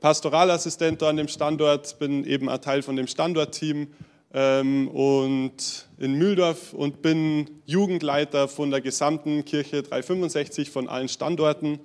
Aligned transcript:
Pastoralassistent 0.00 1.02
an 1.02 1.16
dem 1.16 1.28
Standort, 1.28 1.98
bin 1.98 2.24
eben 2.24 2.48
ein 2.48 2.60
Teil 2.60 2.82
von 2.82 2.96
dem 2.96 3.06
Standortteam 3.06 3.88
ähm, 4.34 4.88
und 4.88 5.88
in 5.98 6.14
Mühldorf 6.14 6.72
und 6.72 7.02
bin 7.02 7.50
Jugendleiter 7.64 8.48
von 8.48 8.70
der 8.70 8.80
gesamten 8.80 9.44
Kirche 9.44 9.82
365 9.82 10.70
von 10.70 10.88
allen 10.88 11.08
Standorten. 11.08 11.80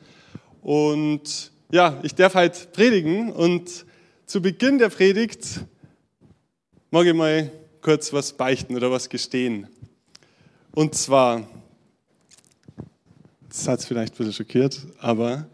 Und 0.62 1.52
ja, 1.72 2.00
ich 2.04 2.16
darf 2.16 2.36
halt 2.36 2.74
predigen 2.74 3.32
und 3.32 3.86
zu 4.26 4.41
Beginn 4.41 4.78
der 4.78 4.90
Predigt 4.90 5.62
mag 6.90 7.05
ich 7.05 7.14
mal 7.14 7.50
kurz 7.82 8.12
was 8.12 8.34
beichten 8.34 8.76
oder 8.76 8.91
was 8.91 9.10
gestehen. 9.10 9.68
Und 10.74 10.96
zwar, 10.96 11.48
das 13.50 13.68
hat 13.68 13.80
es 13.80 13.86
vielleicht 13.86 14.14
ein 14.14 14.18
bisschen 14.18 14.34
schockiert, 14.34 14.80
aber 15.00 15.48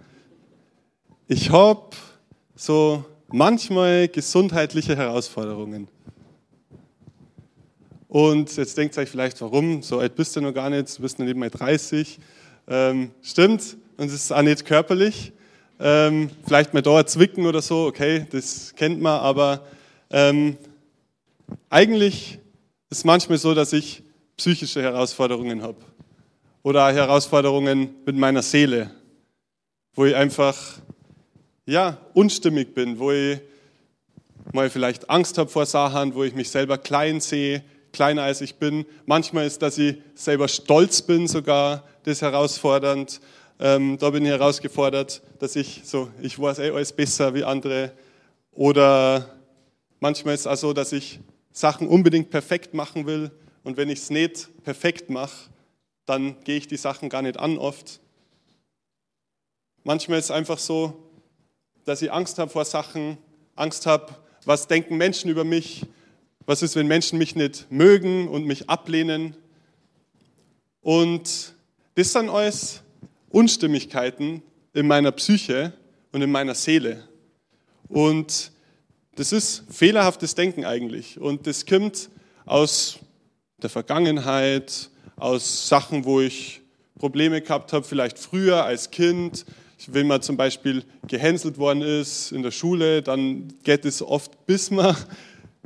ich 1.28 1.52
habe 1.52 1.90
so 2.58 3.06
manchmal 3.28 4.08
gesundheitliche 4.08 4.96
Herausforderungen. 4.96 5.88
Und 8.08 8.56
jetzt 8.58 8.78
denkt 8.78 8.98
ihr 8.98 9.04
euch 9.04 9.10
vielleicht, 9.10 9.40
warum? 9.42 9.84
So 9.84 10.00
alt 10.00 10.16
bist 10.16 10.36
du 10.36 10.42
noch 10.42 10.54
gar 10.54 10.70
nicht, 10.70 10.98
du 10.98 11.02
bist 11.02 11.20
noch 11.20 11.26
nicht 11.26 11.38
mal 11.38 11.50
30. 11.52 12.20
Ähm, 12.68 13.12
stimmt, 13.22 13.78
und 13.98 14.08
es 14.08 14.14
ist 14.14 14.32
auch 14.32 14.42
nicht 14.42 14.66
körperlich. 14.66 15.34
Ähm, 15.80 16.32
vielleicht 16.46 16.74
mal 16.74 16.82
dauert 16.82 17.10
zwicken 17.10 17.46
oder 17.46 17.62
so, 17.62 17.86
okay, 17.86 18.26
das 18.32 18.74
kennt 18.76 19.00
man, 19.00 19.20
aber 19.20 19.64
ähm, 20.10 20.58
eigentlich 21.70 22.40
ist 22.90 23.00
es 23.00 23.04
manchmal 23.04 23.38
so, 23.38 23.54
dass 23.54 23.72
ich 23.74 24.02
psychische 24.36 24.82
Herausforderungen 24.82 25.62
habe. 25.62 25.78
Oder 26.64 26.92
Herausforderungen 26.92 27.96
mit 28.06 28.16
meiner 28.16 28.42
Seele, 28.42 28.90
wo 29.94 30.06
ich 30.06 30.16
einfach 30.16 30.80
ja, 31.68 31.98
unstimmig 32.14 32.74
bin, 32.74 32.98
wo 32.98 33.12
ich 33.12 33.40
mal 34.54 34.70
vielleicht 34.70 35.10
Angst 35.10 35.38
habe 35.38 35.50
vor 35.50 35.66
Sachen, 35.66 36.16
wo 36.16 36.24
ich 36.24 36.34
mich 36.34 36.50
selber 36.50 36.78
klein 36.78 37.20
sehe, 37.20 37.62
kleiner 37.92 38.24
als 38.24 38.40
ich 38.40 38.56
bin. 38.56 38.86
Manchmal 39.06 39.46
ist, 39.46 39.62
dass 39.62 39.78
ich 39.78 39.98
selber 40.16 40.48
stolz 40.48 41.02
bin 41.02 41.28
sogar, 41.28 41.84
das 42.04 42.22
herausfordernd. 42.22 43.20
Ähm, 43.60 43.98
da 43.98 44.10
bin 44.12 44.24
ich 44.24 44.32
herausgefordert, 44.32 45.22
dass 45.40 45.58
ich 45.58 45.82
so, 45.84 46.10
ich 46.22 46.40
weiß 46.40 46.60
eh 46.60 46.72
alles 46.72 46.94
besser 46.94 47.34
wie 47.34 47.44
andere. 47.44 47.92
Oder 48.52 49.36
manchmal 50.00 50.36
ist 50.36 50.42
es 50.42 50.48
auch 50.48 50.56
so, 50.56 50.74
dass 50.74 50.94
ich 50.94 51.20
Sachen 51.52 51.88
unbedingt 51.88 52.30
perfekt 52.30 52.74
machen 52.74 53.06
will 53.08 53.30
und 53.64 53.76
wenn 53.76 53.90
ich 53.90 54.00
es 54.00 54.10
nicht 54.10 54.48
perfekt 54.64 55.10
mache, 55.10 55.50
dann 56.06 56.42
gehe 56.46 56.58
ich 56.58 56.68
die 56.68 56.78
Sachen 56.78 57.10
gar 57.10 57.24
nicht 57.24 57.38
an 57.38 57.58
oft. 57.58 58.00
Manchmal 59.84 60.20
ist 60.20 60.26
es 60.26 60.32
einfach 60.32 60.60
so, 60.60 61.07
dass 61.88 62.02
ich 62.02 62.12
Angst 62.12 62.38
habe 62.38 62.52
vor 62.52 62.66
Sachen, 62.66 63.18
Angst 63.56 63.86
habe, 63.86 64.14
was 64.44 64.68
denken 64.68 64.98
Menschen 64.98 65.32
über 65.32 65.46
mich, 65.46 65.86
was 66.46 66.62
ist, 66.62 66.76
wenn 66.76 66.86
Menschen 66.86 67.18
mich 67.18 67.34
nicht 67.34 67.72
mögen 67.72 68.28
und 68.28 68.46
mich 68.46 68.70
ablehnen. 68.70 69.38
Und 70.82 71.54
das 71.96 72.12
sind 72.12 72.30
alles 72.30 72.82
Unstimmigkeiten 73.30 74.44
in 74.74 74.86
meiner 74.86 75.14
Psyche 75.14 75.72
und 76.12 76.22
in 76.22 76.30
meiner 76.30 76.56
Seele. 76.56 77.08
Und 77.88 78.52
das 79.16 79.32
ist 79.32 79.64
fehlerhaftes 79.70 80.36
Denken 80.36 80.66
eigentlich. 80.66 81.18
Und 81.18 81.48
das 81.48 81.66
kommt 81.66 82.10
aus 82.46 83.00
der 83.62 83.70
Vergangenheit, 83.70 84.90
aus 85.16 85.70
Sachen, 85.70 86.04
wo 86.04 86.20
ich 86.20 86.60
Probleme 87.00 87.42
gehabt 87.42 87.72
habe, 87.72 87.86
vielleicht 87.86 88.20
früher 88.20 88.66
als 88.66 88.92
Kind. 88.92 89.46
Wenn 89.86 90.08
man 90.08 90.22
zum 90.22 90.38
Beispiel 90.38 90.84
gehänselt 91.08 91.58
worden 91.58 91.82
ist 91.82 92.32
in 92.32 92.42
der 92.42 92.52
Schule, 92.52 93.02
dann 93.02 93.54
geht 93.64 93.86
es 93.86 94.02
oft, 94.02 94.46
bis 94.46 94.72
man 94.72 94.96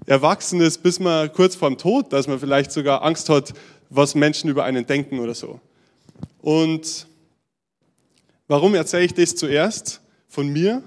erwachsen 0.06 0.60
ist, 0.62 0.84
bis 0.84 1.00
man 1.00 1.32
kurz 1.32 1.56
vorm 1.56 1.78
Tod, 1.78 2.12
dass 2.12 2.28
man 2.28 2.40
vielleicht 2.40 2.72
sogar 2.72 3.04
Angst 3.04 3.30
hat, 3.30 3.54
was 3.90 4.16
Menschen 4.16 4.50
über 4.50 4.64
einen 4.64 4.86
denken 4.86 5.20
oder 5.20 5.34
so. 5.34 5.60
Und 6.42 7.08
warum 8.48 8.76
erzähle 8.76 9.06
ich 9.06 9.14
das 9.14 9.36
zuerst 9.36 10.02
von 10.28 10.48
mir? 10.48 10.84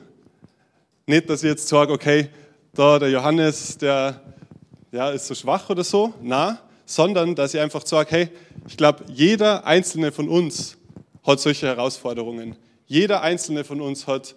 Nicht, 1.06 1.28
dass 1.28 1.42
ich 1.42 1.48
jetzt 1.48 1.68
sage, 1.68 1.92
okay, 1.92 2.28
da 2.72 2.98
der 2.98 3.10
Johannes, 3.10 3.78
der 3.78 4.20
ja, 4.90 5.10
ist 5.10 5.26
so 5.26 5.34
schwach 5.34 5.70
oder 5.70 5.84
so, 5.84 6.14
na, 6.22 6.60
sondern 6.86 7.34
dass 7.34 7.54
ich 7.54 7.60
einfach 7.60 7.86
sage, 7.86 8.10
hey, 8.10 8.28
ich 8.66 8.76
glaube, 8.76 9.04
jeder 9.08 9.66
einzelne 9.66 10.12
von 10.12 10.28
uns 10.28 10.76
hat 11.24 11.40
solche 11.40 11.66
Herausforderungen. 11.66 12.56
Jeder 12.86 13.22
einzelne 13.22 13.64
von 13.64 13.80
uns 13.80 14.06
hat 14.06 14.34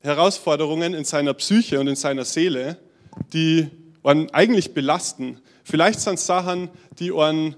Herausforderungen 0.00 0.94
in 0.94 1.04
seiner 1.04 1.34
Psyche 1.34 1.80
und 1.80 1.88
in 1.88 1.96
seiner 1.96 2.24
Seele, 2.24 2.78
die 3.32 3.68
einen 4.02 4.30
eigentlich 4.30 4.74
belasten. 4.74 5.40
Vielleicht 5.64 6.00
sind 6.00 6.14
es 6.14 6.26
Sachen, 6.26 6.70
die 6.98 7.12
einen, 7.12 7.56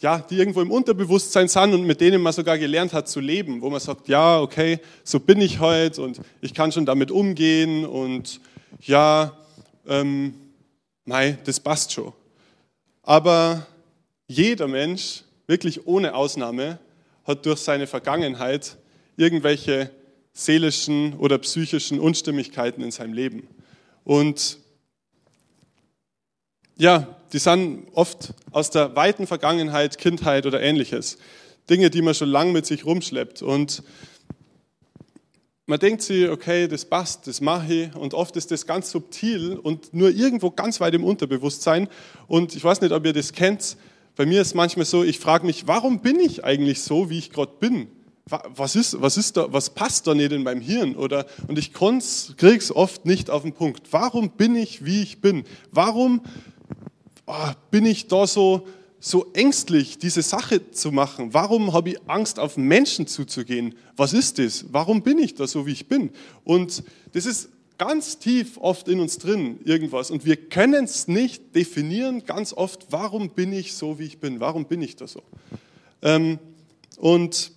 ja, 0.00 0.18
die 0.18 0.36
irgendwo 0.36 0.60
im 0.62 0.70
Unterbewusstsein 0.70 1.48
sind 1.48 1.74
und 1.74 1.84
mit 1.84 2.00
denen 2.00 2.22
man 2.22 2.32
sogar 2.32 2.58
gelernt 2.58 2.92
hat 2.92 3.08
zu 3.08 3.20
leben, 3.20 3.62
wo 3.62 3.70
man 3.70 3.80
sagt, 3.80 4.08
ja, 4.08 4.40
okay, 4.40 4.78
so 5.04 5.18
bin 5.20 5.40
ich 5.40 5.60
heute 5.60 6.02
und 6.02 6.20
ich 6.40 6.54
kann 6.54 6.72
schon 6.72 6.86
damit 6.86 7.10
umgehen 7.10 7.84
und 7.84 8.40
ja, 8.80 9.36
ähm, 9.86 10.34
mei, 11.04 11.38
das 11.44 11.60
passt 11.60 11.92
schon. 11.92 12.12
Aber 13.02 13.66
jeder 14.28 14.68
Mensch, 14.68 15.22
wirklich 15.46 15.86
ohne 15.86 16.14
Ausnahme, 16.14 16.78
hat 17.24 17.44
durch 17.44 17.60
seine 17.60 17.86
Vergangenheit 17.86 18.76
irgendwelche 19.16 19.90
seelischen 20.32 21.14
oder 21.18 21.38
psychischen 21.38 22.00
Unstimmigkeiten 22.00 22.82
in 22.82 22.90
seinem 22.90 23.12
Leben. 23.12 23.48
Und 24.04 24.58
ja, 26.76 27.16
die 27.32 27.38
sind 27.38 27.86
oft 27.92 28.34
aus 28.50 28.70
der 28.70 28.96
weiten 28.96 29.26
Vergangenheit, 29.26 29.98
Kindheit 29.98 30.46
oder 30.46 30.60
ähnliches. 30.60 31.18
Dinge, 31.70 31.90
die 31.90 32.02
man 32.02 32.14
schon 32.14 32.28
lange 32.28 32.52
mit 32.52 32.66
sich 32.66 32.84
rumschleppt. 32.84 33.42
Und 33.42 33.82
man 35.66 35.78
denkt 35.78 36.02
sich, 36.02 36.28
okay, 36.28 36.66
das 36.66 36.84
passt, 36.84 37.26
das 37.26 37.40
mache 37.40 37.72
ich. 37.72 37.94
Und 37.94 38.14
oft 38.14 38.36
ist 38.36 38.50
das 38.50 38.66
ganz 38.66 38.90
subtil 38.90 39.52
und 39.54 39.94
nur 39.94 40.10
irgendwo 40.10 40.50
ganz 40.50 40.80
weit 40.80 40.94
im 40.94 41.04
Unterbewusstsein. 41.04 41.88
Und 42.26 42.56
ich 42.56 42.64
weiß 42.64 42.80
nicht, 42.80 42.92
ob 42.92 43.06
ihr 43.06 43.12
das 43.12 43.32
kennt. 43.32 43.76
Bei 44.16 44.26
mir 44.26 44.42
ist 44.42 44.54
manchmal 44.54 44.86
so, 44.86 45.04
ich 45.04 45.18
frage 45.18 45.46
mich, 45.46 45.66
warum 45.68 46.00
bin 46.00 46.18
ich 46.18 46.44
eigentlich 46.44 46.82
so, 46.82 47.08
wie 47.10 47.18
ich 47.18 47.30
gerade 47.30 47.52
bin? 47.60 47.88
Was 48.26 48.76
ist, 48.76 49.00
was 49.02 49.16
ist 49.16 49.36
da, 49.36 49.52
was 49.52 49.70
passt 49.70 50.06
da 50.06 50.14
nicht 50.14 50.32
in 50.32 50.44
meinem 50.44 50.60
Hirn? 50.60 50.94
Oder, 50.94 51.26
und 51.48 51.58
ich 51.58 51.72
kriege 51.72 52.56
es 52.56 52.74
oft 52.74 53.04
nicht 53.04 53.30
auf 53.30 53.42
den 53.42 53.52
Punkt. 53.52 53.88
Warum 53.90 54.30
bin 54.30 54.54
ich, 54.54 54.84
wie 54.84 55.02
ich 55.02 55.20
bin? 55.20 55.44
Warum 55.72 56.22
oh, 57.26 57.50
bin 57.70 57.84
ich 57.84 58.06
da 58.06 58.26
so, 58.26 58.66
so 59.00 59.26
ängstlich, 59.32 59.98
diese 59.98 60.22
Sache 60.22 60.70
zu 60.70 60.92
machen? 60.92 61.34
Warum 61.34 61.72
habe 61.72 61.90
ich 61.90 61.98
Angst, 62.06 62.38
auf 62.38 62.56
Menschen 62.56 63.08
zuzugehen? 63.08 63.74
Was 63.96 64.12
ist 64.12 64.38
das? 64.38 64.66
Warum 64.70 65.02
bin 65.02 65.18
ich 65.18 65.34
da 65.34 65.46
so, 65.48 65.66
wie 65.66 65.72
ich 65.72 65.88
bin? 65.88 66.10
Und 66.44 66.84
das 67.12 67.26
ist 67.26 67.48
ganz 67.76 68.18
tief 68.18 68.58
oft 68.58 68.86
in 68.86 69.00
uns 69.00 69.18
drin, 69.18 69.58
irgendwas. 69.64 70.12
Und 70.12 70.24
wir 70.24 70.36
können 70.36 70.84
es 70.84 71.08
nicht 71.08 71.56
definieren, 71.56 72.24
ganz 72.24 72.52
oft, 72.52 72.86
warum 72.90 73.30
bin 73.30 73.52
ich 73.52 73.74
so, 73.74 73.98
wie 73.98 74.04
ich 74.04 74.20
bin? 74.20 74.38
Warum 74.38 74.66
bin 74.66 74.80
ich 74.80 74.94
da 74.94 75.08
so? 75.08 75.22
Ähm, 76.00 76.38
und 76.98 77.50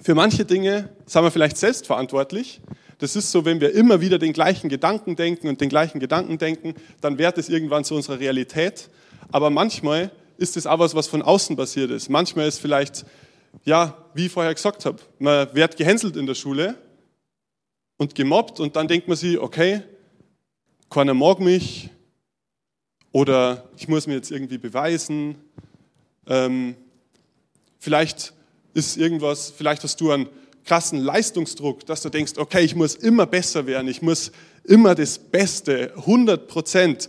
für 0.00 0.14
manche 0.14 0.44
Dinge 0.44 0.88
sind 1.06 1.22
wir 1.22 1.30
vielleicht 1.30 1.56
selbst 1.56 1.86
verantwortlich. 1.86 2.60
Das 2.98 3.16
ist 3.16 3.30
so, 3.32 3.44
wenn 3.44 3.60
wir 3.60 3.74
immer 3.74 4.00
wieder 4.00 4.18
den 4.18 4.32
gleichen 4.32 4.68
Gedanken 4.68 5.16
denken 5.16 5.48
und 5.48 5.60
den 5.60 5.68
gleichen 5.68 6.00
Gedanken 6.00 6.38
denken, 6.38 6.74
dann 7.00 7.18
wird 7.18 7.36
es 7.38 7.48
irgendwann 7.48 7.84
zu 7.84 7.94
unserer 7.94 8.20
Realität. 8.20 8.88
Aber 9.30 9.50
manchmal 9.50 10.10
ist 10.36 10.56
es 10.56 10.66
auch 10.66 10.78
was, 10.78 10.94
was 10.94 11.08
von 11.08 11.22
außen 11.22 11.56
passiert 11.56 11.90
ist. 11.90 12.08
Manchmal 12.08 12.48
ist 12.48 12.58
vielleicht, 12.58 13.04
ja, 13.64 13.96
wie 14.14 14.26
ich 14.26 14.32
vorher 14.32 14.54
gesagt 14.54 14.84
habe, 14.84 14.98
man 15.18 15.54
wird 15.54 15.76
gehänselt 15.76 16.16
in 16.16 16.26
der 16.26 16.34
Schule 16.34 16.76
und 17.96 18.14
gemobbt 18.14 18.60
und 18.60 18.76
dann 18.76 18.88
denkt 18.88 19.08
man 19.08 19.16
sich, 19.16 19.38
okay, 19.38 19.82
keiner 20.90 21.14
mag 21.14 21.40
mich 21.40 21.90
oder 23.12 23.68
ich 23.76 23.88
muss 23.88 24.06
mir 24.06 24.14
jetzt 24.14 24.30
irgendwie 24.30 24.58
beweisen. 24.58 25.36
Ähm, 26.26 26.76
vielleicht 27.78 28.32
ist 28.74 28.96
irgendwas, 28.96 29.52
vielleicht 29.56 29.82
hast 29.82 30.00
du 30.00 30.10
einen 30.10 30.28
krassen 30.64 30.98
Leistungsdruck, 30.98 31.86
dass 31.86 32.02
du 32.02 32.08
denkst, 32.08 32.32
okay, 32.36 32.62
ich 32.62 32.74
muss 32.74 32.94
immer 32.94 33.26
besser 33.26 33.66
werden, 33.66 33.88
ich 33.88 34.02
muss 34.02 34.32
immer 34.64 34.94
das 34.94 35.18
Beste, 35.18 35.92
100 35.96 36.46
Prozent. 36.46 37.08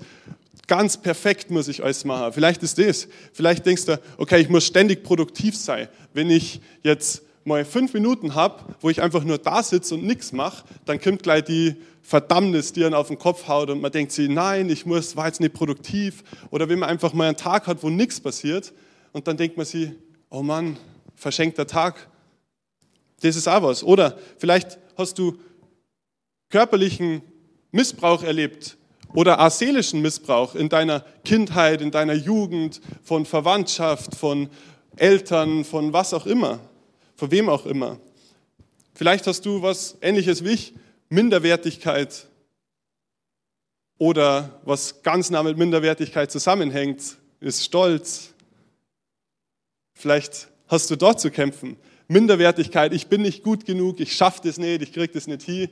Ganz 0.68 0.98
perfekt 0.98 1.52
muss 1.52 1.68
ich 1.68 1.84
alles 1.84 2.06
machen. 2.06 2.34
Vielleicht 2.34 2.64
ist 2.64 2.80
das. 2.80 3.08
Vielleicht 3.34 3.66
denkst 3.66 3.86
du, 3.86 4.00
okay, 4.18 4.40
ich 4.40 4.50
muss 4.50 4.66
ständig 4.66 5.04
produktiv 5.04 5.58
sein. 5.58 5.88
Wenn 6.14 6.30
ich 6.30 6.62
jetzt 6.84 7.22
mal 7.44 7.66
fünf 7.66 7.94
Minuten 7.94 8.34
habe, 8.34 8.64
wo 8.80 8.90
ich 8.90 9.02
einfach 9.02 9.24
nur 9.24 9.38
da 9.38 9.62
sitze 9.62 9.96
und 9.96 10.06
nichts 10.06 10.32
mache, 10.32 10.64
dann 10.86 11.02
kommt 11.02 11.24
gleich 11.24 11.44
die 11.44 11.76
Verdammnis, 12.02 12.74
die 12.74 12.86
einen 12.86 12.94
auf 12.94 13.10
den 13.10 13.20
Kopf 13.20 13.48
haut 13.48 13.70
und 13.70 13.82
man 13.82 13.92
denkt 13.92 14.14
sich, 14.14 14.30
nein, 14.30 14.70
ich 14.70 14.86
muss, 14.86 15.16
war 15.16 15.28
jetzt 15.28 15.42
nicht 15.42 15.54
produktiv. 15.54 16.24
Oder 16.50 16.70
wenn 16.70 16.80
man 16.80 16.90
einfach 16.90 17.14
mal 17.14 17.28
einen 17.28 17.38
Tag 17.38 17.68
hat, 17.68 17.84
wo 17.84 17.90
nichts 17.90 18.20
passiert 18.20 18.74
und 19.12 19.28
dann 19.28 19.38
denkt 19.38 19.58
man 19.58 19.66
sich, 19.66 19.92
oh 20.30 20.42
Mann, 20.42 20.78
verschenkter 21.16 21.68
Tag. 21.68 22.10
Das 23.22 23.36
ist 23.36 23.48
auch 23.48 23.64
was. 23.64 23.84
Oder 23.84 24.18
vielleicht 24.38 24.78
hast 24.98 25.18
du 25.18 25.38
körperlichen 26.50 27.22
Missbrauch 27.72 28.24
erlebt 28.24 28.78
oder 29.14 29.40
auch 29.40 29.52
seelischen 29.52 30.02
Missbrauch 30.02 30.56
in 30.56 30.70
deiner 30.70 31.02
Kindheit, 31.24 31.82
in 31.82 31.92
deiner 31.92 32.14
Jugend, 32.14 32.82
von 33.04 33.26
Verwandtschaft, 33.26 34.16
von 34.16 34.50
Eltern, 34.96 35.64
von 35.64 35.94
was 35.94 36.14
auch 36.14 36.26
immer 36.26 36.60
von 37.16 37.32
wem 37.32 37.50
auch 37.50 37.66
immer. 37.66 38.00
Vielleicht 38.94 39.28
hast 39.28 39.46
du 39.46 39.62
was 39.62 39.98
ähnliches 40.02 40.44
wie 40.44 40.50
ich, 40.50 40.74
Minderwertigkeit 41.10 42.28
oder 43.98 44.60
was 44.64 45.04
ganz 45.04 45.30
nah 45.30 45.44
mit 45.44 45.58
Minderwertigkeit 45.58 46.32
zusammenhängt, 46.32 47.18
ist 47.40 47.64
Stolz. 47.64 48.34
Vielleicht 49.94 50.50
hast 50.74 50.90
du 50.90 50.96
dort 50.96 51.20
zu 51.20 51.30
kämpfen. 51.32 51.78
Minderwertigkeit, 52.08 52.94
ich 52.94 53.08
bin 53.08 53.22
nicht 53.22 53.44
gut 53.44 53.66
genug, 53.66 54.00
ich 54.00 54.16
schaffe 54.16 54.42
das 54.44 54.58
nicht, 54.58 54.82
ich 54.82 54.92
kriege 54.92 55.14
das 55.14 55.28
nicht 55.28 55.44
hin. 55.44 55.70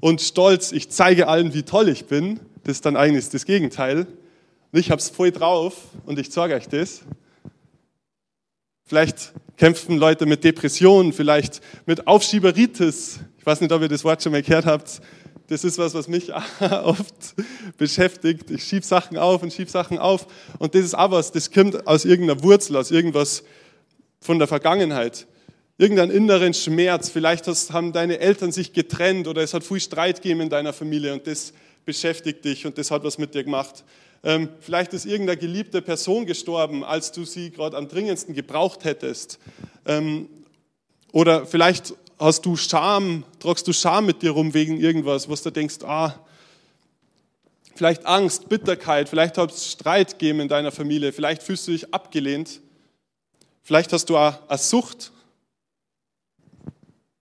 Und 0.00 0.20
Stolz, 0.20 0.72
ich 0.72 0.90
zeige 0.90 1.28
allen, 1.28 1.54
wie 1.54 1.62
toll 1.62 1.88
ich 1.88 2.06
bin, 2.06 2.40
das 2.64 2.76
ist 2.76 2.86
dann 2.86 2.96
eigentlich 2.96 3.28
das 3.30 3.46
Gegenteil. 3.46 4.06
Und 4.72 4.78
ich 4.78 4.90
habe 4.90 5.00
es 5.00 5.08
voll 5.08 5.30
drauf 5.30 5.76
und 6.04 6.18
ich 6.18 6.32
zeige 6.32 6.54
euch 6.54 6.68
das. 6.68 7.02
Vielleicht 8.84 9.32
kämpfen 9.56 9.96
Leute 9.96 10.26
mit 10.26 10.42
Depressionen, 10.42 11.12
vielleicht 11.12 11.60
mit 11.86 12.06
Aufschieberitis. 12.08 13.20
Ich 13.38 13.46
weiß 13.46 13.60
nicht, 13.60 13.72
ob 13.72 13.82
ihr 13.82 13.88
das 13.88 14.02
Wort 14.04 14.22
schon 14.22 14.32
mal 14.32 14.42
gehört 14.42 14.66
habt. 14.66 15.00
Das 15.46 15.64
ist 15.64 15.78
was, 15.78 15.94
was 15.94 16.08
mich 16.08 16.32
oft 16.60 17.34
beschäftigt. 17.78 18.50
Ich 18.50 18.64
schiebe 18.64 18.84
Sachen 18.84 19.16
auf 19.16 19.42
und 19.42 19.52
schiebe 19.52 19.70
Sachen 19.70 19.98
auf. 19.98 20.26
Und 20.58 20.74
das 20.74 20.82
ist 20.82 20.94
auch 20.94 21.12
was, 21.12 21.30
das 21.30 21.52
kommt 21.52 21.86
aus 21.86 22.04
irgendeiner 22.04 22.42
Wurzel, 22.42 22.76
aus 22.76 22.90
irgendwas 22.90 23.44
von 24.22 24.38
der 24.38 24.48
Vergangenheit. 24.48 25.26
Irgendeinen 25.76 26.12
inneren 26.12 26.54
Schmerz. 26.54 27.10
Vielleicht 27.10 27.46
haben 27.46 27.92
deine 27.92 28.20
Eltern 28.20 28.52
sich 28.52 28.72
getrennt 28.72 29.26
oder 29.26 29.42
es 29.42 29.52
hat 29.52 29.64
viel 29.64 29.80
Streit 29.80 30.22
gegeben 30.22 30.42
in 30.42 30.48
deiner 30.48 30.72
Familie 30.72 31.12
und 31.12 31.26
das 31.26 31.52
beschäftigt 31.84 32.44
dich 32.44 32.64
und 32.64 32.78
das 32.78 32.90
hat 32.90 33.02
was 33.02 33.18
mit 33.18 33.34
dir 33.34 33.42
gemacht. 33.42 33.84
Ähm, 34.22 34.48
vielleicht 34.60 34.92
ist 34.92 35.04
irgendeine 35.04 35.40
geliebte 35.40 35.82
Person 35.82 36.24
gestorben, 36.24 36.84
als 36.84 37.10
du 37.10 37.24
sie 37.24 37.50
gerade 37.50 37.76
am 37.76 37.88
dringendsten 37.88 38.34
gebraucht 38.34 38.84
hättest. 38.84 39.40
Ähm, 39.84 40.28
oder 41.10 41.44
vielleicht 41.44 41.94
hast 42.20 42.46
du 42.46 42.56
Scham, 42.56 43.24
tragst 43.40 43.66
du 43.66 43.72
Scham 43.72 44.06
mit 44.06 44.22
dir 44.22 44.30
rum 44.30 44.54
wegen 44.54 44.78
irgendwas, 44.78 45.28
was 45.28 45.42
du 45.42 45.50
denkst, 45.50 45.78
ah, 45.82 46.14
vielleicht 47.74 48.06
Angst, 48.06 48.48
Bitterkeit, 48.48 49.08
vielleicht 49.08 49.36
hat 49.36 49.50
es 49.50 49.72
Streit 49.72 50.12
gegeben 50.12 50.38
in 50.38 50.48
deiner 50.48 50.70
Familie, 50.70 51.12
vielleicht 51.12 51.42
fühlst 51.42 51.66
du 51.66 51.72
dich 51.72 51.92
abgelehnt, 51.92 52.60
vielleicht 53.62 53.92
hast 53.92 54.06
du 54.06 54.16
auch 54.16 54.48
eine 54.48 54.58
Sucht. 54.58 55.12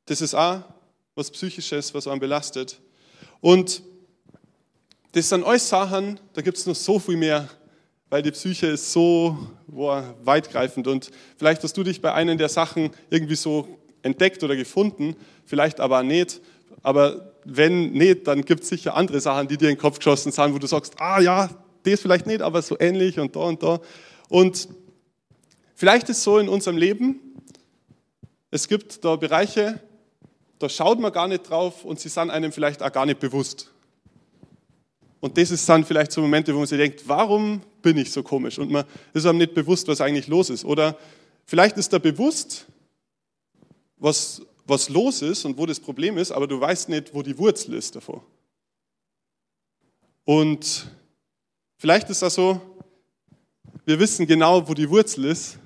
Das 0.06 0.22
ist 0.22 0.34
auch 0.34 0.62
was 1.16 1.32
Psychisches, 1.32 1.94
was 1.94 2.08
einen 2.08 2.20
belastet. 2.20 2.80
Und 3.40 3.84
das 5.14 5.30
sind 5.30 5.44
alles 5.44 5.68
Sachen, 5.68 6.20
da 6.34 6.42
gibt 6.42 6.58
es 6.58 6.66
noch 6.66 6.76
so 6.76 7.00
viel 7.00 7.18
mehr, 7.18 7.50
weil 8.10 8.22
die 8.22 8.32
Psyche 8.32 8.68
ist 8.68 8.92
so 8.92 9.38
boah, 9.68 10.16
weitgreifend. 10.24 10.88
Und 10.88 11.12
vielleicht 11.38 11.64
hast 11.64 11.76
du 11.76 11.84
dich 11.84 12.02
bei 12.02 12.14
einer 12.14 12.36
der 12.36 12.50
Sachen 12.50 12.92
irgendwie 13.10 13.36
so 13.36 13.80
entdeckt 14.04 14.44
oder 14.44 14.56
gefunden, 14.56 15.16
vielleicht 15.46 15.80
aber 15.80 16.04
nicht. 16.04 16.42
Aber 16.84 17.34
wenn 17.46 17.92
nicht, 17.92 18.28
dann 18.28 18.44
gibt 18.44 18.64
es 18.64 18.70
sicher 18.70 18.96
andere 18.96 19.20
Sachen, 19.20 19.48
die 19.48 19.58
dir 19.58 19.70
in 19.70 19.76
den 19.76 19.82
Kopf 19.82 19.98
geschossen 19.98 20.32
sind, 20.32 20.54
wo 20.54 20.60
du 20.60 20.68
sagst, 20.68 21.00
ah 21.00 21.20
ja, 21.20 21.50
das 21.84 22.00
vielleicht 22.00 22.28
nicht, 22.28 22.42
aber 22.42 22.62
so 22.62 22.78
ähnlich 22.80 23.20
und 23.20 23.36
da 23.36 23.40
und 23.42 23.64
da. 23.64 23.80
Und 24.30 24.68
vielleicht 25.82 26.10
ist 26.10 26.18
es 26.18 26.24
so 26.24 26.38
in 26.38 26.48
unserem 26.48 26.78
Leben, 26.78 27.20
es 28.52 28.68
gibt 28.68 29.04
da 29.04 29.16
Bereiche, 29.16 29.82
da 30.60 30.70
schaut 30.70 31.00
man 31.00 31.12
gar 31.12 31.28
nicht 31.28 31.50
drauf 31.50 31.84
und 31.84 32.00
sie 32.00 32.08
sind 32.08 32.30
einem 32.30 32.52
vielleicht 32.52 32.84
auch 32.84 32.92
gar 32.92 33.08
nicht 33.08 33.20
bewusst. 33.20 33.72
Und 35.22 35.40
das 35.40 35.50
ist 35.50 35.68
dann 35.68 35.84
vielleicht 35.84 36.12
so 36.12 36.22
Momente, 36.22 36.54
wo 36.54 36.60
man 36.60 36.68
sich 36.68 36.78
denkt, 36.78 37.08
warum 37.08 37.64
bin 37.82 37.98
ich 37.98 38.12
so 38.12 38.22
komisch? 38.22 38.60
Und 38.60 38.70
man 38.70 38.86
ist 39.16 39.26
einem 39.26 39.40
nicht 39.40 39.56
bewusst, 39.56 39.88
was 39.88 40.02
eigentlich 40.02 40.28
los 40.28 40.52
ist. 40.52 40.66
Oder 40.66 40.96
vielleicht 41.48 41.78
ist 41.78 41.92
da 41.92 41.98
bewusst, 41.98 42.68
was, 43.98 44.44
was 44.68 44.88
los 44.88 45.24
ist 45.24 45.46
und 45.46 45.58
wo 45.58 45.66
das 45.66 45.80
Problem 45.80 46.20
ist, 46.20 46.32
aber 46.32 46.46
du 46.46 46.62
weißt 46.62 46.90
nicht, 46.90 47.12
wo 47.12 47.24
die 47.24 47.36
Wurzel 47.40 47.74
ist 47.74 47.96
davor. 47.96 48.24
Und 50.26 50.92
vielleicht 51.78 52.08
ist 52.12 52.22
das 52.22 52.36
so, 52.36 52.62
wir 53.84 54.00
wissen 54.00 54.28
genau, 54.28 54.68
wo 54.68 54.76
die 54.76 54.88
Wurzel 54.88 55.26
ist, 55.26 55.58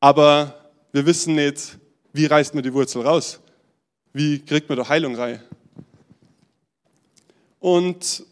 aber 0.00 0.54
wir 0.92 1.06
wissen 1.06 1.34
nicht, 1.34 1.78
wie 2.12 2.26
reißt 2.26 2.54
man 2.54 2.64
die 2.64 2.72
Wurzel 2.72 3.02
raus? 3.02 3.40
Wie 4.12 4.40
kriegt 4.40 4.68
man 4.68 4.78
da 4.78 4.88
Heilung 4.88 5.14
rein? 5.14 5.40
Und 7.60 8.24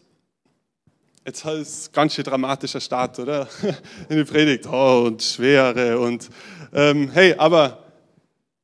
jetzt 1.25 1.45
ist 1.45 1.79
es 1.79 1.91
ganz 1.91 2.15
schön 2.15 2.23
dramatischer 2.23 2.81
Start, 2.81 3.19
oder? 3.19 3.47
In 4.09 4.17
die 4.17 4.23
Predigt, 4.23 4.65
oh, 4.65 5.03
und 5.05 5.21
Schwere 5.21 5.99
und 5.99 6.29
ähm, 6.73 7.11
hey, 7.11 7.35
aber 7.37 7.85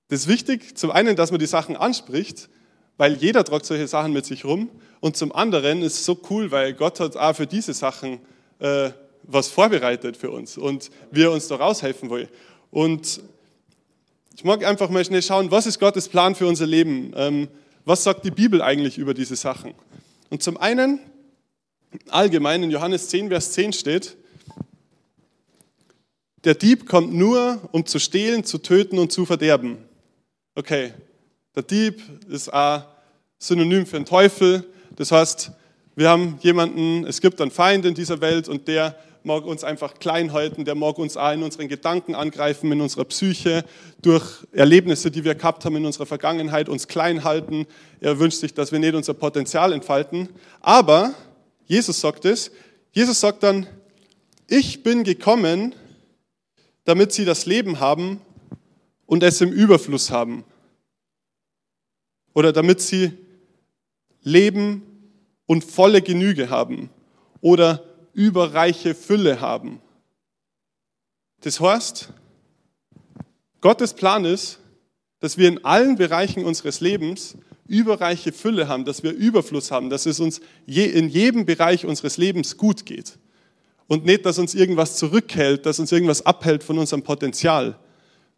das 0.07 0.21
ist 0.21 0.27
wichtig, 0.27 0.77
zum 0.77 0.91
einen, 0.91 1.15
dass 1.15 1.31
man 1.31 1.39
die 1.39 1.45
Sachen 1.45 1.75
anspricht, 1.75 2.49
weil 2.97 3.13
jeder 3.13 3.43
tragt 3.43 3.65
solche 3.65 3.87
Sachen 3.87 4.13
mit 4.13 4.25
sich 4.25 4.45
rum. 4.45 4.69
Und 4.99 5.17
zum 5.17 5.31
anderen 5.31 5.81
ist 5.81 5.93
es 5.93 6.05
so 6.05 6.19
cool, 6.29 6.51
weil 6.51 6.73
Gott 6.73 6.99
hat 6.99 7.17
auch 7.17 7.35
für 7.35 7.47
diese 7.47 7.73
Sachen 7.73 8.19
äh, 8.59 8.91
was 9.23 9.47
vorbereitet 9.47 10.17
für 10.17 10.31
uns 10.31 10.57
und 10.57 10.91
wir 11.11 11.31
uns 11.31 11.47
da 11.47 11.55
raushelfen 11.55 12.09
wollen. 12.09 12.27
Und 12.75 13.22
ich 14.36 14.44
mag 14.44 14.66
einfach 14.66 14.89
mal 14.89 15.06
schnell 15.06 15.22
schauen, 15.22 15.50
was 15.50 15.66
ist 15.66 15.80
Gottes 15.80 16.10
Plan 16.10 16.36
für 16.36 16.45
unser 16.45 16.66
Leben? 16.66 17.13
Ähm, 17.16 17.48
was 17.86 18.04
sagt 18.04 18.25
die 18.25 18.31
Bibel 18.31 18.62
eigentlich 18.62 18.98
über 18.98 19.13
diese 19.13 19.38
Sachen? 19.38 19.74
Und 20.30 20.44
zum 20.44 20.57
einen, 20.57 21.00
allgemein 22.10 22.63
in 22.63 22.72
Johannes 22.72 23.08
10, 23.08 23.29
Vers 23.29 23.53
10 23.53 23.72
steht, 23.72 24.17
der 26.44 26.55
Dieb 26.55 26.86
kommt 26.86 27.13
nur, 27.13 27.62
um 27.72 27.86
zu 27.86 27.98
stehlen, 27.98 28.44
zu 28.44 28.58
töten 28.58 29.00
und 29.00 29.10
zu 29.10 29.25
verderben. 29.25 29.77
Okay, 30.53 30.91
der 31.55 31.63
Dieb 31.63 32.03
ist 32.27 32.50
ein 32.50 32.84
Synonym 33.39 33.86
für 33.86 33.96
den 33.96 34.05
Teufel. 34.05 34.65
Das 34.98 35.13
heißt, 35.13 35.51
wir 35.96 36.10
haben 36.10 36.39
jemanden, 36.41 37.05
es 37.08 37.22
gibt 37.22 37.39
einen 37.39 37.51
Feind 37.51 37.86
in 37.86 37.94
dieser 37.94 38.20
Welt 38.20 38.50
und 38.50 38.67
der 38.67 39.00
mag 39.25 39.46
uns 39.46 39.63
einfach 39.63 39.96
klein 39.96 40.34
halten, 40.34 40.65
der 40.65 40.75
mag 40.75 41.00
uns 41.00 41.17
auch 41.17 41.34
in 41.34 41.41
unseren 41.41 41.67
Gedanken 41.67 42.13
angreifen, 42.13 42.72
in 42.72 42.79
unserer 42.79 43.05
Psyche, 43.05 43.65
durch 44.01 44.46
Erlebnisse, 44.51 45.10
die 45.10 45.24
wir 45.24 45.34
gehabt 45.34 45.65
haben 45.65 45.75
in 45.75 45.86
unserer 45.86 46.05
Vergangenheit, 46.05 46.70
uns 46.70 46.88
klein 46.88 47.24
halten. 47.24 47.65
Er 48.01 48.20
wünscht 48.20 48.39
sich, 48.39 48.53
dass 48.53 48.72
wir 48.72 48.79
nicht 48.79 48.94
unser 48.94 49.15
Potenzial 49.15 49.74
entfalten. 49.74 50.29
Aber 50.62 51.15
Jesus 51.65 52.00
sagt 52.00 52.25
es, 52.25 52.51
Jesus 52.91 53.20
sagt 53.20 53.41
dann, 53.41 53.67
ich 54.48 54.84
bin 54.84 55.03
gekommen, 55.03 55.74
damit 56.84 57.12
sie 57.12 57.25
das 57.25 57.48
Leben 57.48 57.79
haben 57.79 58.22
und 59.08 59.24
es 59.24 59.41
im 59.41 59.51
Überfluss 59.51 60.12
haben. 60.12 60.44
Oder 62.36 62.53
damit 62.53 62.79
sie 62.79 63.12
Leben 64.22 64.84
und 65.48 65.63
volle 65.63 66.03
Genüge 66.03 66.51
haben. 66.51 66.89
Oder 67.41 67.94
überreiche 68.15 68.95
Fülle 68.95 69.41
haben. 69.41 69.81
Das 71.41 71.60
heißt, 71.60 72.10
Gottes 73.62 73.93
Plan 73.93 74.25
ist, 74.25 74.60
dass 75.19 75.38
wir 75.38 75.48
in 75.48 75.63
allen 75.65 75.95
Bereichen 75.98 76.45
unseres 76.45 76.79
Lebens 76.79 77.38
überreiche 77.67 78.31
Fülle 78.31 78.67
haben, 78.67 78.86
dass 78.86 79.03
wir 79.03 79.12
Überfluss 79.12 79.69
haben, 79.69 79.89
dass 79.89 80.05
es 80.05 80.19
uns 80.19 80.39
in 80.65 81.10
jedem 81.10 81.45
Bereich 81.45 81.86
unseres 81.86 82.17
Lebens 82.17 82.57
gut 82.57 82.86
geht. 82.86 83.17
Und 83.88 84.05
nicht, 84.05 84.25
dass 84.25 84.39
uns 84.39 84.55
irgendwas 84.55 84.98
zurückhält, 84.98 85.65
dass 85.65 85.79
uns 85.79 85.91
irgendwas 85.91 86.25
abhält 86.25 86.63
von 86.63 86.79
unserem 86.79 87.03
Potenzial, 87.03 87.77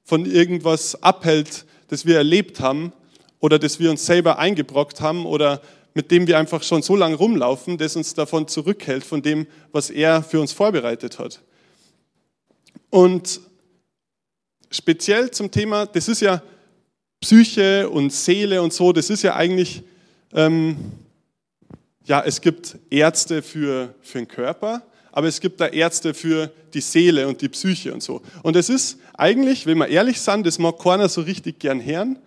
von 0.03 0.25
irgendwas 0.25 1.01
abhält, 1.03 1.65
das 1.87 2.05
wir 2.05 2.17
erlebt 2.17 2.59
haben 2.59 2.93
oder 3.39 3.59
das 3.59 3.79
wir 3.79 3.91
uns 3.91 4.05
selber 4.05 4.39
eingebrockt 4.39 5.01
haben 5.01 5.25
oder 5.25 5.61
mit 5.97 6.11
dem 6.11 6.27
wir 6.27 6.37
einfach 6.37 6.61
schon 6.61 6.83
so 6.83 6.95
lange 6.95 7.15
rumlaufen, 7.15 7.79
das 7.79 7.95
uns 7.95 8.13
davon 8.13 8.47
zurückhält, 8.47 9.03
von 9.03 9.23
dem, 9.23 9.47
was 9.71 9.89
er 9.89 10.21
für 10.21 10.39
uns 10.39 10.53
vorbereitet 10.53 11.17
hat. 11.17 11.41
Und 12.91 13.41
speziell 14.69 15.31
zum 15.31 15.49
Thema, 15.49 15.87
das 15.87 16.07
ist 16.07 16.21
ja 16.21 16.43
Psyche 17.19 17.89
und 17.89 18.13
Seele 18.13 18.61
und 18.61 18.73
so, 18.73 18.93
das 18.93 19.09
ist 19.09 19.23
ja 19.23 19.35
eigentlich 19.35 19.81
ähm, 20.33 20.77
ja, 22.05 22.21
es 22.23 22.41
gibt 22.41 22.77
Ärzte 22.91 23.41
für, 23.41 23.95
für 24.01 24.19
den 24.19 24.27
Körper, 24.27 24.83
aber 25.11 25.27
es 25.27 25.41
gibt 25.41 25.59
da 25.59 25.65
Ärzte 25.65 26.13
für 26.13 26.51
die 26.75 26.81
Seele 26.81 27.27
und 27.27 27.41
die 27.41 27.49
Psyche 27.49 27.91
und 27.91 28.03
so. 28.03 28.21
Und 28.43 28.55
es 28.55 28.69
ist 28.69 28.99
eigentlich, 29.15 29.65
wenn 29.65 29.79
wir 29.79 29.87
ehrlich 29.87 30.21
sind, 30.21 30.45
das 30.45 30.59
mag 30.59 30.77
keiner 30.77 31.09
so 31.09 31.21
richtig 31.21 31.57
gern 31.57 31.83
hören, 31.83 32.19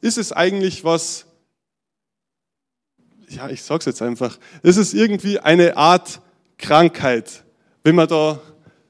ist 0.00 0.16
es 0.16 0.32
eigentlich 0.32 0.84
was, 0.84 1.26
ja, 3.28 3.48
ich 3.48 3.62
sag's 3.62 3.84
jetzt 3.84 4.02
einfach, 4.02 4.38
es 4.62 4.76
ist 4.76 4.94
irgendwie 4.94 5.38
eine 5.38 5.76
Art 5.76 6.20
Krankheit, 6.58 7.44
wenn 7.82 7.94
man 7.94 8.08
da 8.08 8.40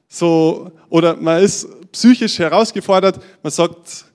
so, 0.07 0.71
oder 0.89 1.15
man 1.15 1.43
ist 1.43 1.67
psychisch 1.91 2.39
herausgefordert, 2.39 3.19
man 3.43 3.51
sagt, 3.51 4.05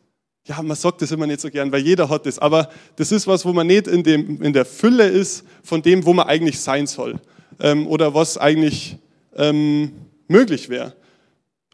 ja, 0.44 0.62
man 0.62 0.76
sagt 0.76 1.02
das 1.02 1.12
immer 1.12 1.26
nicht 1.26 1.40
so 1.40 1.50
gern, 1.50 1.70
weil 1.70 1.82
jeder 1.82 2.08
hat 2.08 2.26
das, 2.26 2.38
aber 2.38 2.70
das 2.96 3.12
ist 3.12 3.26
was, 3.26 3.44
wo 3.44 3.52
man 3.52 3.66
nicht 3.66 3.86
in, 3.86 4.02
dem, 4.02 4.42
in 4.42 4.52
der 4.52 4.64
Fülle 4.64 5.06
ist 5.06 5.44
von 5.62 5.82
dem, 5.82 6.04
wo 6.04 6.12
man 6.12 6.26
eigentlich 6.26 6.60
sein 6.60 6.86
soll 6.86 7.20
ähm, 7.60 7.86
oder 7.86 8.14
was 8.14 8.38
eigentlich 8.38 8.96
ähm, 9.36 9.92
möglich 10.28 10.68
wäre. 10.68 10.94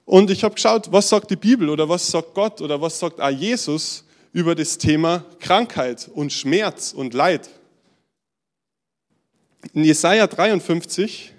Und 0.04 0.30
ich 0.30 0.44
habe 0.44 0.54
geschaut, 0.54 0.92
was 0.92 1.08
sagt 1.08 1.30
die 1.30 1.36
Bibel 1.36 1.68
oder 1.68 1.88
was 1.88 2.10
sagt 2.10 2.34
Gott 2.34 2.60
oder 2.60 2.80
was 2.80 2.98
sagt 2.98 3.20
auch 3.20 3.30
Jesus 3.30 4.04
über 4.32 4.54
das 4.54 4.78
Thema 4.78 5.24
Krankheit 5.40 6.08
und 6.14 6.32
Schmerz 6.32 6.92
und 6.92 7.14
Leid. 7.14 7.48
In 9.72 9.84
Jesaja 9.84 10.26
53, 10.26 11.32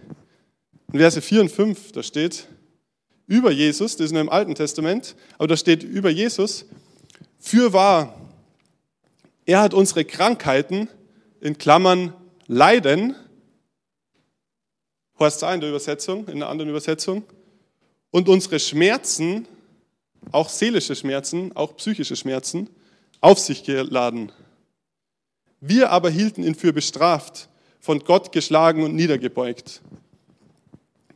in 0.94 1.00
Verse 1.00 1.22
4 1.22 1.42
und 1.42 1.50
5, 1.50 1.92
da 1.92 2.04
steht 2.04 2.48
über 3.26 3.52
Jesus, 3.52 3.96
das 3.96 4.08
ist 4.08 4.12
nur 4.12 4.22
im 4.22 4.30
Alten 4.30 4.56
Testament, 4.56 5.16
aber 5.38 5.48
da 5.48 5.58
steht 5.58 5.84
über 5.84 6.10
Jesus, 6.10 6.66
für 7.40 7.74
wahr, 7.74 8.20
er 9.46 9.62
hat 9.62 9.74
unsere 9.74 10.06
Krankheiten, 10.06 10.90
in 11.40 11.58
Klammern 11.58 12.14
Leiden, 12.48 13.16
heißt 15.20 15.44
es 15.44 15.54
in 15.54 15.62
der 15.62 15.70
Übersetzung, 15.70 16.28
in 16.28 16.36
einer 16.36 16.50
anderen 16.50 16.70
Übersetzung, 16.70 17.24
und 18.12 18.30
unsere 18.30 18.60
Schmerzen, 18.60 19.48
auch 20.32 20.50
seelische 20.50 20.96
Schmerzen, 20.96 21.56
auch 21.56 21.76
psychische 21.78 22.16
Schmerzen, 22.16 22.70
auf 23.22 23.40
sich 23.40 23.64
geladen. 23.64 24.32
Wir 25.60 25.92
aber 25.92 26.10
hielten 26.10 26.44
ihn 26.44 26.56
für 26.56 26.74
bestraft, 26.74 27.50
von 27.88 28.04
Gott 28.04 28.34
geschlagen 28.34 28.84
und 28.84 28.96
niedergebeugt. 28.96 29.82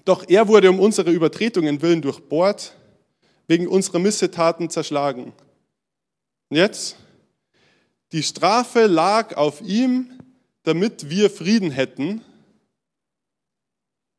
Doch 0.05 0.23
er 0.29 0.47
wurde 0.47 0.69
um 0.69 0.79
unsere 0.79 1.11
Übertretungen 1.11 1.81
willen 1.81 2.01
durchbohrt, 2.01 2.77
wegen 3.47 3.67
unserer 3.67 3.99
Missetaten 3.99 4.69
zerschlagen. 4.69 5.33
Und 6.47 6.55
jetzt, 6.55 6.95
die 8.13 8.23
Strafe 8.23 8.85
lag 8.85 9.35
auf 9.35 9.59
ihm, 9.59 10.17
damit 10.63 11.09
wir 11.09 11.29
Frieden 11.29 11.71
hätten. 11.71 12.21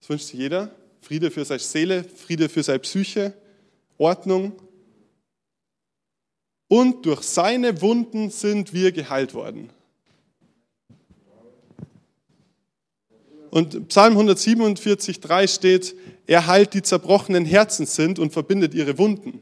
Das 0.01 0.11
wünscht 0.11 0.27
sich 0.27 0.39
jeder. 0.39 0.71
Friede 1.01 1.31
für 1.31 1.47
seine 1.47 1.59
Seele, 1.59 2.05
Friede 2.05 2.51
für 2.51 2.63
seine 2.63 2.81
Psyche, 2.81 3.33
Ordnung. 3.97 4.53
Und 6.69 7.07
durch 7.07 7.23
seine 7.23 7.81
Wunden 7.81 8.29
sind 8.29 8.75
wir 8.75 8.93
geheilt 8.93 9.33
worden. 9.33 9.71
Und 13.53 13.89
Psalm 13.89 14.15
147, 14.15 15.21
3 15.21 15.47
steht, 15.47 15.95
er 16.27 16.47
heilt 16.47 16.73
die 16.73 16.81
zerbrochenen 16.81 17.45
Herzen 17.45 17.85
sind 17.85 18.19
und 18.19 18.33
verbindet 18.33 18.73
ihre 18.73 18.97
Wunden. 18.97 19.41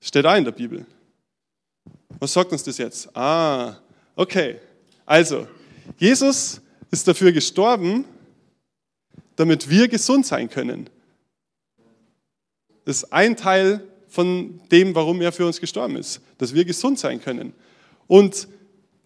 Steht 0.00 0.24
da 0.24 0.36
in 0.36 0.44
der 0.44 0.52
Bibel. 0.52 0.86
Was 2.20 2.32
sagt 2.32 2.52
uns 2.52 2.62
das 2.62 2.78
jetzt? 2.78 3.08
Ah, 3.16 3.76
okay. 4.14 4.60
Also, 5.04 5.48
Jesus 5.98 6.60
ist 6.92 7.08
dafür 7.08 7.32
gestorben, 7.32 8.04
damit 9.34 9.68
wir 9.68 9.88
gesund 9.88 10.26
sein 10.26 10.48
können. 10.48 10.88
Das 12.84 12.98
ist 12.98 13.12
ein 13.12 13.36
Teil 13.36 13.82
von 14.06 14.60
dem, 14.70 14.94
warum 14.94 15.20
er 15.20 15.32
für 15.32 15.46
uns 15.46 15.60
gestorben 15.60 15.96
ist, 15.96 16.20
dass 16.38 16.54
wir 16.54 16.64
gesund 16.64 17.00
sein 17.00 17.20
können. 17.20 17.52
Und 18.06 18.46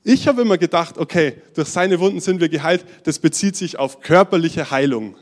ich 0.06 0.28
habe 0.28 0.42
immer 0.42 0.58
gedacht, 0.58 0.98
okay, 0.98 1.36
durch 1.54 1.68
seine 1.68 1.98
Wunden 1.98 2.20
sind 2.20 2.38
wir 2.38 2.50
geheilt. 2.50 2.84
Das 3.04 3.18
bezieht 3.18 3.56
sich 3.56 3.78
auf 3.78 4.00
körperliche 4.00 4.70
Heilung. 4.70 5.16